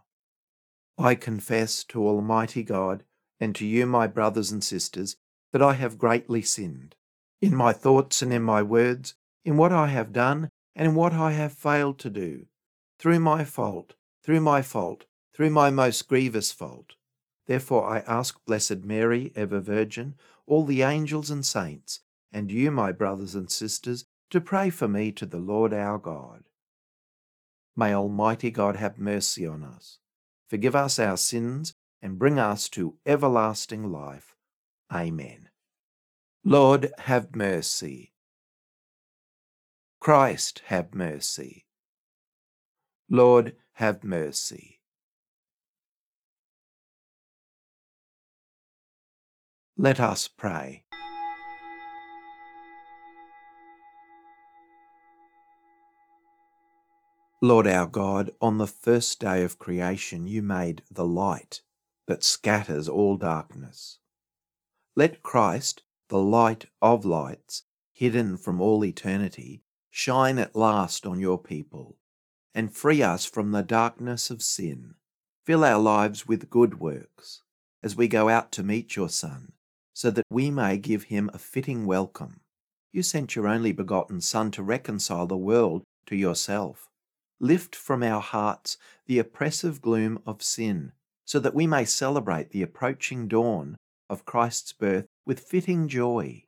I 0.98 1.14
confess 1.14 1.84
to 1.84 2.06
Almighty 2.06 2.62
God 2.62 3.04
and 3.40 3.54
to 3.54 3.64
you, 3.64 3.86
my 3.86 4.06
brothers 4.06 4.50
and 4.50 4.62
sisters, 4.62 5.16
that 5.52 5.62
I 5.62 5.72
have 5.72 5.96
greatly 5.96 6.42
sinned, 6.42 6.96
in 7.40 7.54
my 7.56 7.72
thoughts 7.72 8.20
and 8.20 8.32
in 8.32 8.42
my 8.42 8.62
words, 8.62 9.14
in 9.44 9.56
what 9.56 9.72
I 9.72 9.86
have 9.86 10.12
done 10.12 10.50
and 10.76 10.88
in 10.88 10.94
what 10.94 11.14
I 11.14 11.32
have 11.32 11.54
failed 11.54 11.98
to 12.00 12.10
do, 12.10 12.46
through 12.98 13.20
my 13.20 13.44
fault, 13.44 13.94
through 14.22 14.40
my 14.40 14.60
fault, 14.60 15.06
through 15.34 15.50
my 15.50 15.70
most 15.70 16.06
grievous 16.06 16.52
fault. 16.52 16.96
Therefore 17.46 17.88
I 17.88 18.00
ask 18.00 18.38
Blessed 18.44 18.84
Mary, 18.84 19.32
ever 19.34 19.60
Virgin, 19.60 20.16
all 20.46 20.66
the 20.66 20.82
angels 20.82 21.30
and 21.30 21.44
saints, 21.44 22.00
and 22.30 22.52
you, 22.52 22.70
my 22.70 22.92
brothers 22.92 23.34
and 23.34 23.50
sisters, 23.50 24.04
to 24.30 24.40
pray 24.40 24.70
for 24.70 24.88
me 24.88 25.12
to 25.12 25.26
the 25.26 25.38
Lord 25.38 25.74
our 25.74 25.98
God. 25.98 26.44
May 27.76 27.94
Almighty 27.94 28.50
God 28.50 28.76
have 28.76 28.98
mercy 28.98 29.46
on 29.46 29.62
us, 29.62 29.98
forgive 30.48 30.74
us 30.74 30.98
our 30.98 31.16
sins, 31.16 31.74
and 32.02 32.18
bring 32.18 32.38
us 32.38 32.68
to 32.70 32.96
everlasting 33.04 33.90
life. 33.90 34.34
Amen. 34.92 35.48
Lord, 36.44 36.92
have 36.98 37.34
mercy. 37.34 38.12
Christ, 40.00 40.62
have 40.66 40.94
mercy. 40.94 41.66
Lord, 43.10 43.56
have 43.74 44.02
mercy. 44.02 44.80
Let 49.76 50.00
us 50.00 50.28
pray. 50.28 50.84
Lord 57.42 57.66
our 57.66 57.86
God, 57.86 58.32
on 58.42 58.58
the 58.58 58.66
first 58.66 59.18
day 59.18 59.42
of 59.42 59.58
creation 59.58 60.26
you 60.26 60.42
made 60.42 60.82
the 60.90 61.06
light 61.06 61.62
that 62.06 62.22
scatters 62.22 62.86
all 62.86 63.16
darkness. 63.16 63.96
Let 64.94 65.22
Christ, 65.22 65.82
the 66.10 66.18
light 66.18 66.66
of 66.82 67.06
lights, 67.06 67.62
hidden 67.94 68.36
from 68.36 68.60
all 68.60 68.84
eternity, 68.84 69.62
shine 69.88 70.38
at 70.38 70.54
last 70.54 71.06
on 71.06 71.18
your 71.18 71.38
people, 71.38 71.96
and 72.54 72.76
free 72.76 73.02
us 73.02 73.24
from 73.24 73.52
the 73.52 73.62
darkness 73.62 74.28
of 74.28 74.42
sin. 74.42 74.96
Fill 75.46 75.64
our 75.64 75.80
lives 75.80 76.28
with 76.28 76.50
good 76.50 76.78
works, 76.78 77.40
as 77.82 77.96
we 77.96 78.06
go 78.06 78.28
out 78.28 78.52
to 78.52 78.62
meet 78.62 78.96
your 78.96 79.08
Son, 79.08 79.52
so 79.94 80.10
that 80.10 80.26
we 80.28 80.50
may 80.50 80.76
give 80.76 81.04
him 81.04 81.30
a 81.32 81.38
fitting 81.38 81.86
welcome. 81.86 82.40
You 82.92 83.02
sent 83.02 83.34
your 83.34 83.48
only 83.48 83.72
begotten 83.72 84.20
Son 84.20 84.50
to 84.50 84.62
reconcile 84.62 85.26
the 85.26 85.38
world 85.38 85.84
to 86.04 86.16
yourself 86.16 86.89
lift 87.40 87.74
from 87.74 88.02
our 88.02 88.20
hearts 88.20 88.76
the 89.06 89.18
oppressive 89.18 89.80
gloom 89.80 90.20
of 90.26 90.42
sin, 90.42 90.92
so 91.24 91.40
that 91.40 91.54
we 91.54 91.66
may 91.66 91.84
celebrate 91.84 92.50
the 92.50 92.62
approaching 92.62 93.26
dawn 93.26 93.76
of 94.08 94.24
Christ's 94.24 94.72
birth 94.72 95.06
with 95.24 95.40
fitting 95.40 95.88
joy. 95.88 96.44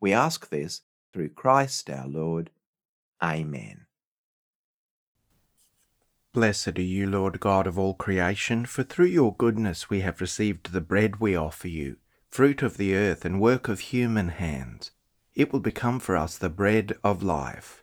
We 0.00 0.12
ask 0.12 0.48
this 0.48 0.82
through 1.12 1.30
Christ 1.30 1.90
our 1.90 2.06
Lord. 2.06 2.50
Amen. 3.22 3.86
Blessed 6.32 6.78
are 6.78 6.82
you, 6.82 7.06
Lord 7.08 7.40
God 7.40 7.66
of 7.66 7.78
all 7.78 7.94
creation, 7.94 8.66
for 8.66 8.82
through 8.82 9.06
your 9.06 9.34
goodness 9.34 9.88
we 9.88 10.00
have 10.00 10.20
received 10.20 10.70
the 10.70 10.82
bread 10.82 11.18
we 11.18 11.34
offer 11.34 11.68
you, 11.68 11.96
fruit 12.28 12.62
of 12.62 12.76
the 12.76 12.94
earth 12.94 13.24
and 13.24 13.40
work 13.40 13.68
of 13.68 13.80
human 13.80 14.28
hands. 14.28 14.90
It 15.34 15.50
will 15.50 15.60
become 15.60 15.98
for 15.98 16.14
us 16.14 16.36
the 16.36 16.50
bread 16.50 16.92
of 17.02 17.22
life. 17.22 17.82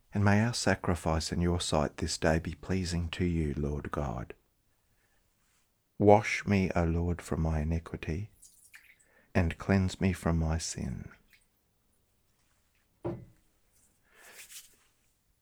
and 0.13 0.25
may 0.25 0.41
our 0.41 0.53
sacrifice 0.53 1.31
in 1.31 1.39
your 1.39 1.61
sight 1.61 1.97
this 1.97 2.17
day 2.17 2.37
be 2.37 2.55
pleasing 2.55 3.07
to 3.09 3.25
you, 3.25 3.53
Lord 3.55 3.91
God. 3.91 4.33
Wash 5.97 6.45
me, 6.45 6.69
O 6.75 6.83
Lord, 6.83 7.21
from 7.21 7.41
my 7.41 7.61
iniquity, 7.61 8.29
and 9.33 9.57
cleanse 9.57 10.01
me 10.01 10.11
from 10.11 10.37
my 10.37 10.57
sin. 10.57 11.09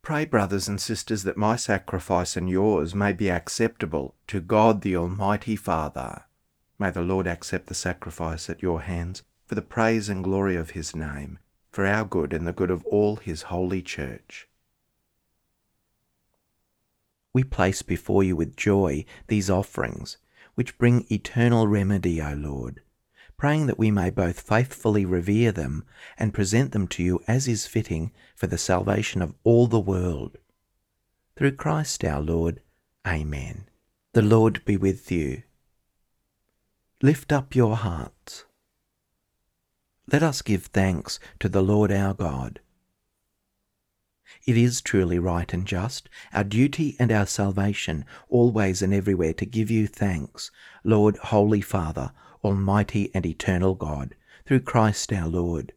Pray, 0.01 0.25
brothers 0.25 0.67
and 0.67 0.79
sisters, 0.79 1.23
that 1.23 1.37
my 1.37 1.55
sacrifice 1.55 2.35
and 2.35 2.49
yours 2.49 2.93
may 2.93 3.13
be 3.13 3.29
acceptable 3.29 4.15
to 4.27 4.39
God 4.39 4.81
the 4.81 4.95
Almighty 4.95 5.55
Father. 5.55 6.23
May 6.77 6.91
the 6.91 7.01
Lord 7.01 7.27
accept 7.27 7.67
the 7.67 7.73
sacrifice 7.73 8.49
at 8.49 8.61
your 8.61 8.81
hands 8.81 9.23
for 9.45 9.55
the 9.55 9.61
praise 9.61 10.09
and 10.09 10.23
glory 10.23 10.55
of 10.55 10.71
his 10.71 10.95
name, 10.95 11.39
for 11.71 11.85
our 11.85 12.05
good 12.05 12.33
and 12.33 12.47
the 12.47 12.53
good 12.53 12.71
of 12.71 12.83
all 12.85 13.15
his 13.17 13.43
holy 13.43 13.81
church 13.81 14.48
we 17.33 17.43
place 17.43 17.81
before 17.81 18.23
you 18.23 18.35
with 18.35 18.55
joy 18.55 19.05
these 19.27 19.49
offerings, 19.49 20.17
which 20.55 20.77
bring 20.77 21.05
eternal 21.11 21.67
remedy, 21.67 22.21
O 22.21 22.33
Lord, 22.33 22.81
praying 23.37 23.67
that 23.67 23.79
we 23.79 23.91
may 23.91 24.09
both 24.09 24.39
faithfully 24.39 25.05
revere 25.05 25.51
them 25.51 25.85
and 26.17 26.33
present 26.33 26.71
them 26.71 26.87
to 26.87 27.03
you 27.03 27.21
as 27.27 27.47
is 27.47 27.67
fitting 27.67 28.11
for 28.35 28.47
the 28.47 28.57
salvation 28.57 29.21
of 29.21 29.33
all 29.43 29.67
the 29.67 29.79
world. 29.79 30.37
Through 31.35 31.53
Christ 31.53 32.03
our 32.03 32.21
Lord. 32.21 32.61
Amen. 33.07 33.69
The 34.13 34.21
Lord 34.21 34.65
be 34.65 34.75
with 34.75 35.11
you. 35.11 35.43
Lift 37.01 37.31
up 37.31 37.55
your 37.55 37.77
hearts. 37.77 38.43
Let 40.11 40.23
us 40.23 40.41
give 40.41 40.65
thanks 40.65 41.19
to 41.39 41.47
the 41.47 41.61
Lord 41.61 41.91
our 41.91 42.13
God. 42.13 42.59
It 44.49 44.57
is 44.57 44.81
truly 44.81 45.19
right 45.19 45.53
and 45.53 45.63
just, 45.63 46.09
our 46.33 46.43
duty 46.43 46.95
and 46.97 47.11
our 47.11 47.27
salvation, 47.27 48.03
always 48.29 48.81
and 48.81 48.91
everywhere 48.91 49.33
to 49.33 49.45
give 49.45 49.69
you 49.69 49.85
thanks, 49.85 50.49
Lord, 50.83 51.17
Holy 51.17 51.61
Father, 51.61 52.13
Almighty 52.43 53.11
and 53.13 53.27
Eternal 53.27 53.75
God, 53.75 54.15
through 54.47 54.61
Christ 54.61 55.13
our 55.13 55.27
Lord. 55.27 55.73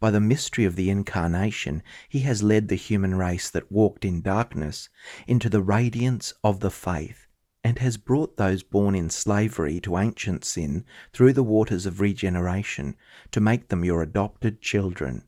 By 0.00 0.10
the 0.10 0.18
mystery 0.18 0.64
of 0.64 0.74
the 0.74 0.90
Incarnation, 0.90 1.80
He 2.08 2.18
has 2.22 2.42
led 2.42 2.66
the 2.66 2.74
human 2.74 3.14
race 3.14 3.48
that 3.50 3.70
walked 3.70 4.04
in 4.04 4.20
darkness 4.20 4.88
into 5.28 5.48
the 5.48 5.62
radiance 5.62 6.34
of 6.42 6.58
the 6.58 6.72
faith, 6.72 7.28
and 7.62 7.78
has 7.78 7.96
brought 7.96 8.36
those 8.36 8.64
born 8.64 8.96
in 8.96 9.10
slavery 9.10 9.78
to 9.82 9.96
ancient 9.96 10.44
sin 10.44 10.84
through 11.12 11.34
the 11.34 11.44
waters 11.44 11.86
of 11.86 12.00
regeneration 12.00 12.96
to 13.30 13.38
make 13.38 13.68
them 13.68 13.84
your 13.84 14.02
adopted 14.02 14.60
children. 14.60 15.22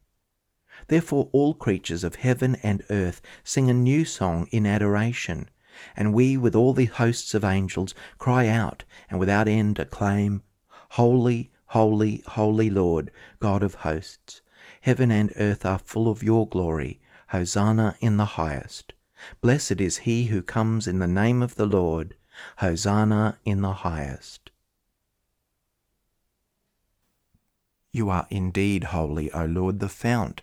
Therefore 0.88 1.28
all 1.32 1.52
creatures 1.52 2.02
of 2.02 2.16
heaven 2.16 2.56
and 2.62 2.82
earth 2.88 3.20
sing 3.44 3.68
a 3.68 3.74
new 3.74 4.06
song 4.06 4.48
in 4.50 4.66
adoration, 4.66 5.50
and 5.94 6.14
we 6.14 6.36
with 6.36 6.56
all 6.56 6.72
the 6.72 6.86
hosts 6.86 7.34
of 7.34 7.44
angels 7.44 7.94
cry 8.16 8.48
out 8.48 8.84
and 9.10 9.20
without 9.20 9.48
end 9.48 9.78
acclaim, 9.78 10.42
Holy, 10.92 11.50
holy, 11.66 12.22
holy 12.26 12.70
Lord, 12.70 13.10
God 13.38 13.62
of 13.62 13.74
hosts. 13.74 14.40
Heaven 14.80 15.10
and 15.10 15.32
earth 15.36 15.66
are 15.66 15.78
full 15.78 16.08
of 16.08 16.22
your 16.22 16.48
glory. 16.48 17.00
Hosanna 17.28 17.96
in 18.00 18.16
the 18.16 18.24
highest. 18.24 18.94
Blessed 19.42 19.82
is 19.82 19.98
he 19.98 20.26
who 20.26 20.40
comes 20.40 20.88
in 20.88 20.98
the 20.98 21.06
name 21.06 21.42
of 21.42 21.56
the 21.56 21.66
Lord. 21.66 22.14
Hosanna 22.58 23.38
in 23.44 23.60
the 23.60 23.72
highest. 23.72 24.50
You 27.92 28.08
are 28.08 28.26
indeed 28.30 28.84
holy, 28.84 29.30
O 29.32 29.44
Lord, 29.44 29.80
the 29.80 29.88
fount 29.88 30.42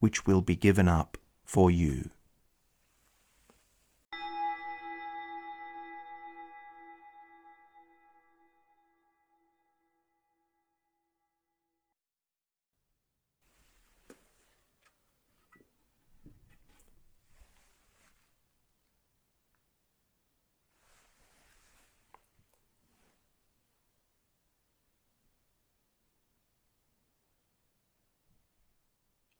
which 0.00 0.26
will 0.26 0.42
be 0.42 0.56
given 0.56 0.88
up 0.88 1.16
for 1.44 1.70
you. 1.70 2.10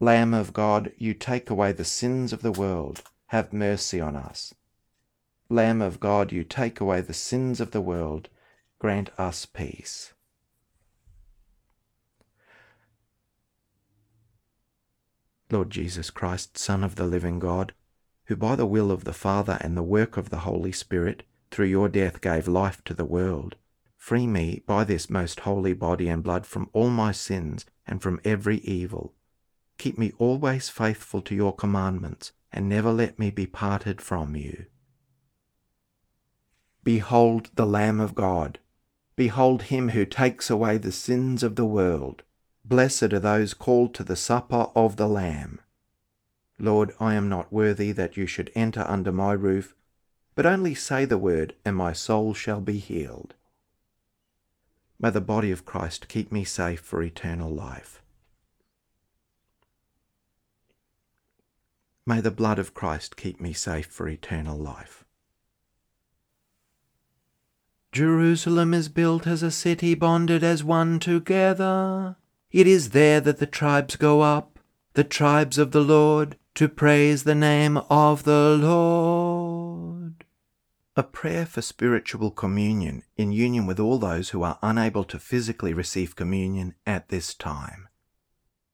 Lamb 0.00 0.32
of 0.32 0.52
God, 0.52 0.92
you 0.96 1.12
take 1.12 1.50
away 1.50 1.72
the 1.72 1.84
sins 1.84 2.32
of 2.32 2.42
the 2.42 2.52
world, 2.52 3.02
have 3.26 3.52
mercy 3.52 4.00
on 4.00 4.14
us. 4.14 4.54
Lamb 5.48 5.82
of 5.82 5.98
God, 5.98 6.30
you 6.30 6.44
take 6.44 6.80
away 6.80 7.00
the 7.00 7.12
sins 7.12 7.60
of 7.60 7.72
the 7.72 7.80
world, 7.80 8.28
grant 8.78 9.10
us 9.18 9.44
peace. 9.44 10.12
Lord 15.50 15.70
Jesus 15.70 16.10
Christ, 16.10 16.56
Son 16.56 16.84
of 16.84 16.94
the 16.94 17.06
living 17.06 17.40
God, 17.40 17.72
who 18.26 18.36
by 18.36 18.54
the 18.54 18.66
will 18.66 18.92
of 18.92 19.02
the 19.02 19.12
Father 19.12 19.58
and 19.62 19.76
the 19.76 19.82
work 19.82 20.16
of 20.16 20.30
the 20.30 20.40
Holy 20.40 20.70
Spirit, 20.70 21.24
through 21.50 21.66
your 21.66 21.88
death 21.88 22.20
gave 22.20 22.46
life 22.46 22.84
to 22.84 22.94
the 22.94 23.04
world, 23.04 23.56
free 23.96 24.28
me 24.28 24.62
by 24.64 24.84
this 24.84 25.10
most 25.10 25.40
holy 25.40 25.72
body 25.72 26.08
and 26.08 26.22
blood 26.22 26.46
from 26.46 26.70
all 26.72 26.90
my 26.90 27.10
sins 27.10 27.66
and 27.84 28.00
from 28.00 28.20
every 28.24 28.58
evil. 28.58 29.14
Keep 29.78 29.96
me 29.96 30.12
always 30.18 30.68
faithful 30.68 31.22
to 31.22 31.34
your 31.34 31.54
commandments, 31.54 32.32
and 32.52 32.68
never 32.68 32.92
let 32.92 33.18
me 33.18 33.30
be 33.30 33.46
parted 33.46 34.00
from 34.02 34.34
you. 34.34 34.66
Behold 36.82 37.50
the 37.54 37.66
Lamb 37.66 38.00
of 38.00 38.14
God. 38.14 38.58
Behold 39.14 39.62
him 39.62 39.90
who 39.90 40.04
takes 40.04 40.50
away 40.50 40.78
the 40.78 40.92
sins 40.92 41.42
of 41.42 41.56
the 41.56 41.64
world. 41.64 42.22
Blessed 42.64 43.12
are 43.12 43.20
those 43.20 43.54
called 43.54 43.94
to 43.94 44.04
the 44.04 44.16
supper 44.16 44.66
of 44.74 44.96
the 44.96 45.08
Lamb. 45.08 45.60
Lord, 46.58 46.92
I 46.98 47.14
am 47.14 47.28
not 47.28 47.52
worthy 47.52 47.92
that 47.92 48.16
you 48.16 48.26
should 48.26 48.50
enter 48.54 48.84
under 48.88 49.12
my 49.12 49.32
roof, 49.32 49.74
but 50.34 50.46
only 50.46 50.74
say 50.74 51.04
the 51.04 51.18
word, 51.18 51.54
and 51.64 51.76
my 51.76 51.92
soul 51.92 52.34
shall 52.34 52.60
be 52.60 52.78
healed. 52.78 53.34
May 55.00 55.10
the 55.10 55.20
body 55.20 55.52
of 55.52 55.64
Christ 55.64 56.08
keep 56.08 56.32
me 56.32 56.42
safe 56.42 56.80
for 56.80 57.02
eternal 57.02 57.50
life. 57.50 58.02
May 62.08 62.22
the 62.22 62.30
blood 62.30 62.58
of 62.58 62.72
Christ 62.72 63.18
keep 63.18 63.38
me 63.38 63.52
safe 63.52 63.84
for 63.84 64.08
eternal 64.08 64.56
life. 64.56 65.04
Jerusalem 67.92 68.72
is 68.72 68.88
built 68.88 69.26
as 69.26 69.42
a 69.42 69.50
city 69.50 69.94
bonded 69.94 70.42
as 70.42 70.64
one 70.64 71.00
together. 71.00 72.16
It 72.50 72.66
is 72.66 72.90
there 72.90 73.20
that 73.20 73.40
the 73.40 73.46
tribes 73.46 73.96
go 73.96 74.22
up, 74.22 74.58
the 74.94 75.04
tribes 75.04 75.58
of 75.58 75.72
the 75.72 75.82
Lord, 75.82 76.38
to 76.54 76.66
praise 76.66 77.24
the 77.24 77.34
name 77.34 77.76
of 77.90 78.24
the 78.24 78.56
Lord. 78.58 80.24
A 80.96 81.02
prayer 81.02 81.44
for 81.44 81.60
spiritual 81.60 82.30
communion 82.30 83.02
in 83.18 83.32
union 83.32 83.66
with 83.66 83.78
all 83.78 83.98
those 83.98 84.30
who 84.30 84.42
are 84.42 84.58
unable 84.62 85.04
to 85.04 85.18
physically 85.18 85.74
receive 85.74 86.16
communion 86.16 86.74
at 86.86 87.10
this 87.10 87.34
time. 87.34 87.87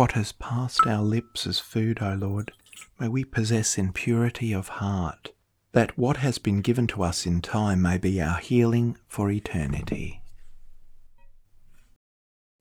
What 0.00 0.12
has 0.12 0.32
passed 0.32 0.86
our 0.86 1.02
lips 1.02 1.46
as 1.46 1.58
food, 1.58 1.98
O 2.00 2.14
Lord, 2.14 2.52
may 2.98 3.06
we 3.08 3.22
possess 3.22 3.76
in 3.76 3.92
purity 3.92 4.50
of 4.50 4.68
heart, 4.80 5.32
that 5.72 5.98
what 5.98 6.16
has 6.16 6.38
been 6.38 6.62
given 6.62 6.86
to 6.86 7.02
us 7.02 7.26
in 7.26 7.42
time 7.42 7.82
may 7.82 7.98
be 7.98 8.18
our 8.18 8.38
healing 8.38 8.96
for 9.06 9.30
eternity. 9.30 10.22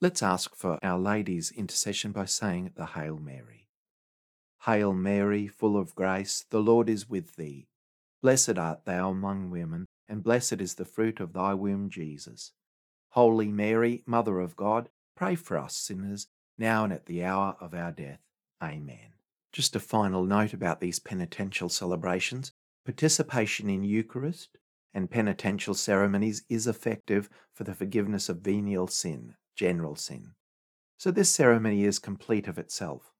Let's 0.01 0.21
ask 0.21 0.53
for 0.53 0.79
Our 0.83 0.99
Lady's 0.99 1.49
intercession 1.51 2.11
by 2.11 2.25
saying 2.25 2.71
the 2.75 2.87
Hail 2.87 3.17
Mary. 3.17 3.69
Hail 4.65 4.91
Mary, 4.91 5.47
full 5.47 5.77
of 5.77 5.95
grace, 5.95 6.43
the 6.49 6.59
Lord 6.59 6.89
is 6.89 7.09
with 7.09 7.37
thee. 7.37 7.69
Blessed 8.21 8.57
art 8.57 8.83
thou 8.83 9.11
among 9.11 9.49
women, 9.49 9.85
and 10.09 10.25
blessed 10.25 10.59
is 10.59 10.75
the 10.75 10.83
fruit 10.83 11.21
of 11.21 11.31
thy 11.31 11.53
womb, 11.53 11.89
Jesus. 11.89 12.51
Holy 13.11 13.47
Mary, 13.47 14.03
Mother 14.05 14.41
of 14.41 14.57
God, 14.57 14.89
pray 15.15 15.35
for 15.35 15.57
us 15.57 15.77
sinners 15.77 16.27
now 16.59 16.83
and 16.83 16.93
at 16.93 17.05
the 17.05 17.23
hour 17.23 17.55
of 17.59 17.73
our 17.73 17.91
death. 17.91 18.19
Amen. 18.61 19.13
Just 19.51 19.75
a 19.75 19.79
final 19.79 20.25
note 20.25 20.53
about 20.53 20.79
these 20.79 20.99
penitential 20.99 21.69
celebrations 21.69 22.51
participation 22.85 23.69
in 23.69 23.83
Eucharist 23.83 24.57
and 24.93 25.11
penitential 25.11 25.75
ceremonies 25.75 26.43
is 26.49 26.65
effective 26.65 27.29
for 27.53 27.63
the 27.63 27.73
forgiveness 27.73 28.29
of 28.29 28.41
venial 28.41 28.87
sin, 28.87 29.35
general 29.55 29.95
sin. 29.95 30.31
So 30.97 31.11
this 31.11 31.29
ceremony 31.29 31.83
is 31.83 31.99
complete 31.99 32.47
of 32.47 32.57
itself. 32.57 33.13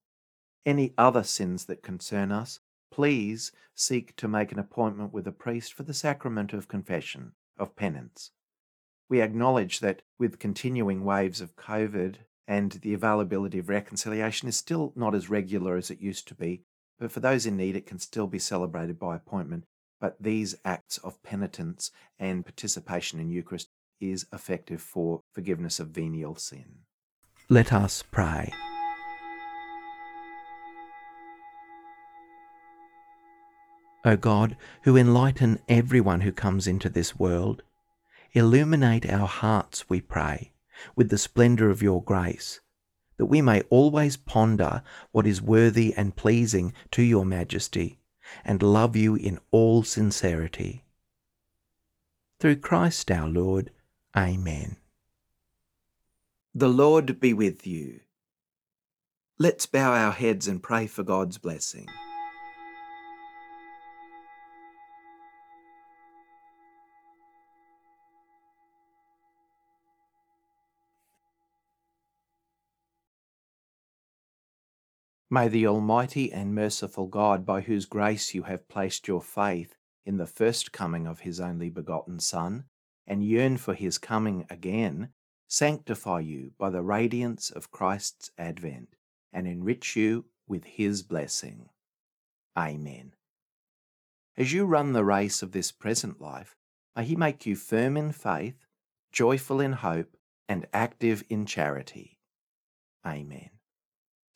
Any 0.66 0.94
other 0.98 1.24
sins 1.24 1.66
that 1.66 1.84
concern 1.84 2.32
us, 2.32 2.60
please 2.92 3.52
seek 3.76 4.16
to 4.16 4.28
make 4.28 4.52
an 4.52 4.60
appointment 4.60 5.14
with 5.14 5.28
a 5.28 5.32
priest 5.32 5.74
for 5.74 5.84
the 5.84 5.94
sacrament 5.94 6.52
of 6.52 6.68
confession, 6.68 7.34
of 7.58 7.76
penance. 7.76 8.32
We 9.08 9.22
acknowledge 9.22 9.80
that 9.82 10.02
with 10.18 10.40
continuing 10.40 11.04
waves 11.04 11.42
of 11.42 11.56
COVID 11.56 12.16
and 12.50 12.72
the 12.82 12.96
availability 12.96 13.60
of 13.60 13.70
reconciliation 13.70 14.50
is 14.50 14.58
still 14.58 14.92
not 14.96 15.14
as 15.14 15.30
regular 15.30 15.78
as 15.78 15.92
it 15.92 16.02
used 16.02 16.28
to 16.28 16.34
be, 16.34 16.64
but 16.98 17.12
for 17.12 17.20
those 17.20 17.46
in 17.46 17.56
need, 17.56 17.76
it 17.76 17.86
can 17.86 18.00
still 18.00 18.26
be 18.26 18.40
celebrated 18.40 18.98
by 18.98 19.16
appointment. 19.16 19.66
But 20.02 20.16
these 20.20 20.56
acts 20.66 20.98
of 20.98 21.22
penitence 21.22 21.92
and 22.18 22.44
participation 22.44 23.20
in 23.20 23.30
Eucharist 23.30 23.70
is 24.02 24.26
effective 24.34 24.82
for 24.82 25.22
forgiveness 25.32 25.80
of 25.80 25.90
venial 25.90 26.36
sin. 26.36 26.80
Let 27.50 27.72
us 27.72 28.04
pray. 28.10 28.52
O 34.04 34.18
God, 34.18 34.58
who 34.84 34.98
enlighten 34.98 35.60
everyone 35.70 36.22
who 36.22 36.32
comes 36.32 36.66
into 36.66 36.90
this 36.90 37.20
world, 37.20 37.62
illuminate 38.34 39.08
our 39.08 39.28
hearts, 39.28 39.88
we 39.88 40.02
pray, 40.02 40.52
with 40.96 41.10
the 41.10 41.18
splendour 41.18 41.70
of 41.70 41.82
your 41.82 42.04
grace, 42.04 42.60
that 43.18 43.26
we 43.26 43.42
may 43.42 43.62
always 43.70 44.18
ponder 44.18 44.82
what 45.12 45.28
is 45.28 45.42
worthy 45.42 45.94
and 45.96 46.16
pleasing 46.16 46.74
to 46.92 47.02
your 47.02 47.26
majesty, 47.26 48.00
and 48.46 48.62
love 48.62 48.96
you 48.96 49.16
in 49.16 49.40
all 49.52 49.84
sincerity. 49.84 50.84
Through 52.40 52.58
Christ 52.58 53.12
our 53.12 53.28
Lord. 53.28 53.72
Amen. 54.16 54.78
The 56.56 56.70
Lord 56.70 57.20
be 57.20 57.34
with 57.34 57.68
you. 57.68 58.00
Let's 59.38 59.66
bow 59.66 59.94
our 59.94 60.12
heads 60.12 60.48
and 60.48 60.62
pray 60.62 60.88
for 60.88 61.04
God's 61.04 61.38
blessing. 61.38 61.88
May 75.32 75.48
the 75.48 75.68
Almighty 75.68 76.34
and 76.34 76.56
merciful 76.56 77.06
God, 77.06 77.46
by 77.46 77.62
whose 77.62 77.86
grace 77.86 78.34
you 78.34 78.44
have 78.44 78.68
placed 78.68 79.08
your 79.08 79.22
faith 79.22 79.76
in 80.04 80.18
the 80.18 80.26
first 80.26 80.72
coming 80.72 81.06
of 81.06 81.20
His 81.20 81.40
only 81.40 81.70
begotten 81.70 82.20
Son, 82.20 82.64
and 83.06 83.24
yearn 83.24 83.58
for 83.58 83.76
His 83.76 84.00
coming 84.00 84.48
again, 84.50 85.10
sanctify 85.48 86.22
you 86.22 86.54
by 86.58 86.72
the 86.72 86.82
radiance 86.82 87.52
of 87.52 87.70
Christ's 87.70 88.32
advent, 88.40 88.96
and 89.32 89.48
enrich 89.48 89.96
you 89.96 90.26
with 90.48 90.64
His 90.64 91.04
blessing. 91.04 91.70
Amen. 92.58 93.14
As 94.36 94.52
you 94.52 94.66
run 94.66 94.94
the 94.94 95.06
race 95.06 95.44
of 95.44 95.52
this 95.52 95.72
present 95.72 96.20
life, 96.20 96.56
may 96.96 97.06
He 97.06 97.16
make 97.16 97.46
you 97.46 97.56
firm 97.56 97.98
in 97.98 98.14
faith, 98.14 98.66
joyful 99.12 99.62
in 99.62 99.74
hope, 99.74 100.18
and 100.48 100.66
active 100.74 101.24
in 101.30 101.46
charity. 101.46 102.18
Amen 103.06 103.59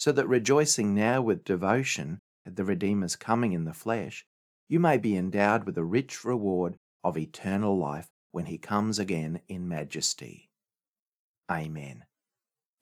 so 0.03 0.11
that 0.11 0.27
rejoicing 0.27 0.93
now 0.93 1.21
with 1.21 1.45
devotion 1.45 2.19
at 2.45 2.57
the 2.57 2.63
Redeemer's 2.65 3.15
coming 3.15 3.53
in 3.53 3.63
the 3.63 3.71
flesh, 3.71 4.25
you 4.67 4.77
may 4.77 4.97
be 4.97 5.15
endowed 5.15 5.63
with 5.63 5.77
a 5.77 5.83
rich 5.85 6.25
reward 6.25 6.75
of 7.05 7.17
eternal 7.17 7.77
life 7.77 8.09
when 8.33 8.47
he 8.47 8.57
comes 8.57 8.99
again 8.99 9.39
in 9.47 9.65
majesty. 9.65 10.49
Amen. 11.49 12.03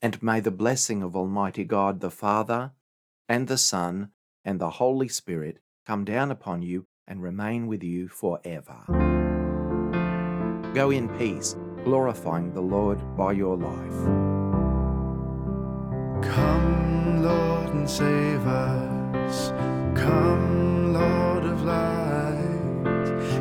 And 0.01 0.23
may 0.23 0.39
the 0.39 0.49
blessing 0.49 1.03
of 1.03 1.15
Almighty 1.15 1.63
God 1.63 1.99
the 1.99 2.09
Father, 2.09 2.71
and 3.29 3.47
the 3.47 3.59
Son, 3.59 4.09
and 4.43 4.59
the 4.59 4.71
Holy 4.71 5.07
Spirit 5.07 5.59
come 5.85 6.03
down 6.03 6.31
upon 6.31 6.63
you 6.63 6.87
and 7.07 7.21
remain 7.21 7.67
with 7.67 7.83
you 7.83 8.07
for 8.07 8.39
ever. 8.43 8.81
Go 10.73 10.89
in 10.89 11.07
peace, 11.19 11.55
glorifying 11.83 12.51
the 12.51 12.61
Lord 12.61 12.97
by 13.15 13.33
your 13.33 13.57
life. 13.57 14.05
Come 16.23 16.60
and 17.81 17.89
save 17.89 18.45
us. 18.45 19.49
Come, 19.99 20.93
Lord 20.93 21.45
of 21.45 21.63
light, 21.63 22.85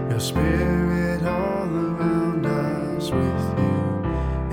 your 0.08 0.18
spirit 0.18 1.22
all 1.22 1.68
around 1.68 2.46
us 2.46 3.10
with 3.10 3.58
you, 3.60 4.02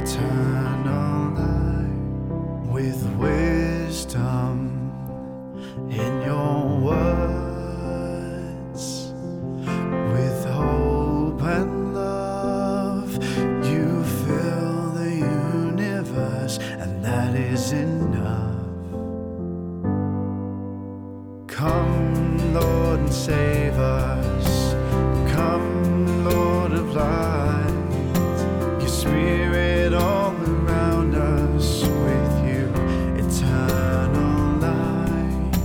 eternal 0.03 1.31
light, 1.39 2.67
with 2.69 3.01
wisdom 3.15 4.91
in 5.89 6.21
your 6.21 6.65
words, 6.89 8.03
with 10.11 10.45
hope 10.51 11.41
and 11.43 11.95
love, 11.95 13.13
you 13.65 14.03
fill 14.03 14.91
the 14.99 15.11
universe, 15.15 16.57
and 16.57 17.05
that 17.05 17.35
is 17.35 17.71
enough. 17.71 18.16
Come, 21.57 22.53
Lord, 22.53 22.99
and 22.99 23.11
save 23.11 23.79
us. 23.79 24.75
Come, 25.33 26.23
Lord 26.23 26.71
of 26.71 26.93
light. 26.93 27.73
Your 28.79 28.87
spirit 28.87 29.91
all 29.91 30.35
around 30.35 31.15
us 31.15 31.81
with 31.81 32.33
you. 32.47 32.69
Eternal 33.17 34.59
life. 34.59 35.55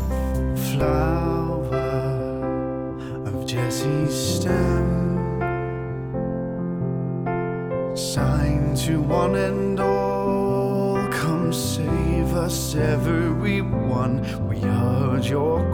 Flower 0.73 1.77
of 3.27 3.45
Jesse's 3.47 4.15
stem. 4.37 4.89
Sign 7.95 8.75
to 8.77 9.03
one 9.03 9.35
and 9.35 9.79
all. 9.79 11.07
Come 11.11 11.53
save 11.53 12.33
us, 12.33 12.75
everyone. 12.77 14.23
We 14.49 14.59
heard 14.61 15.27
your 15.27 15.72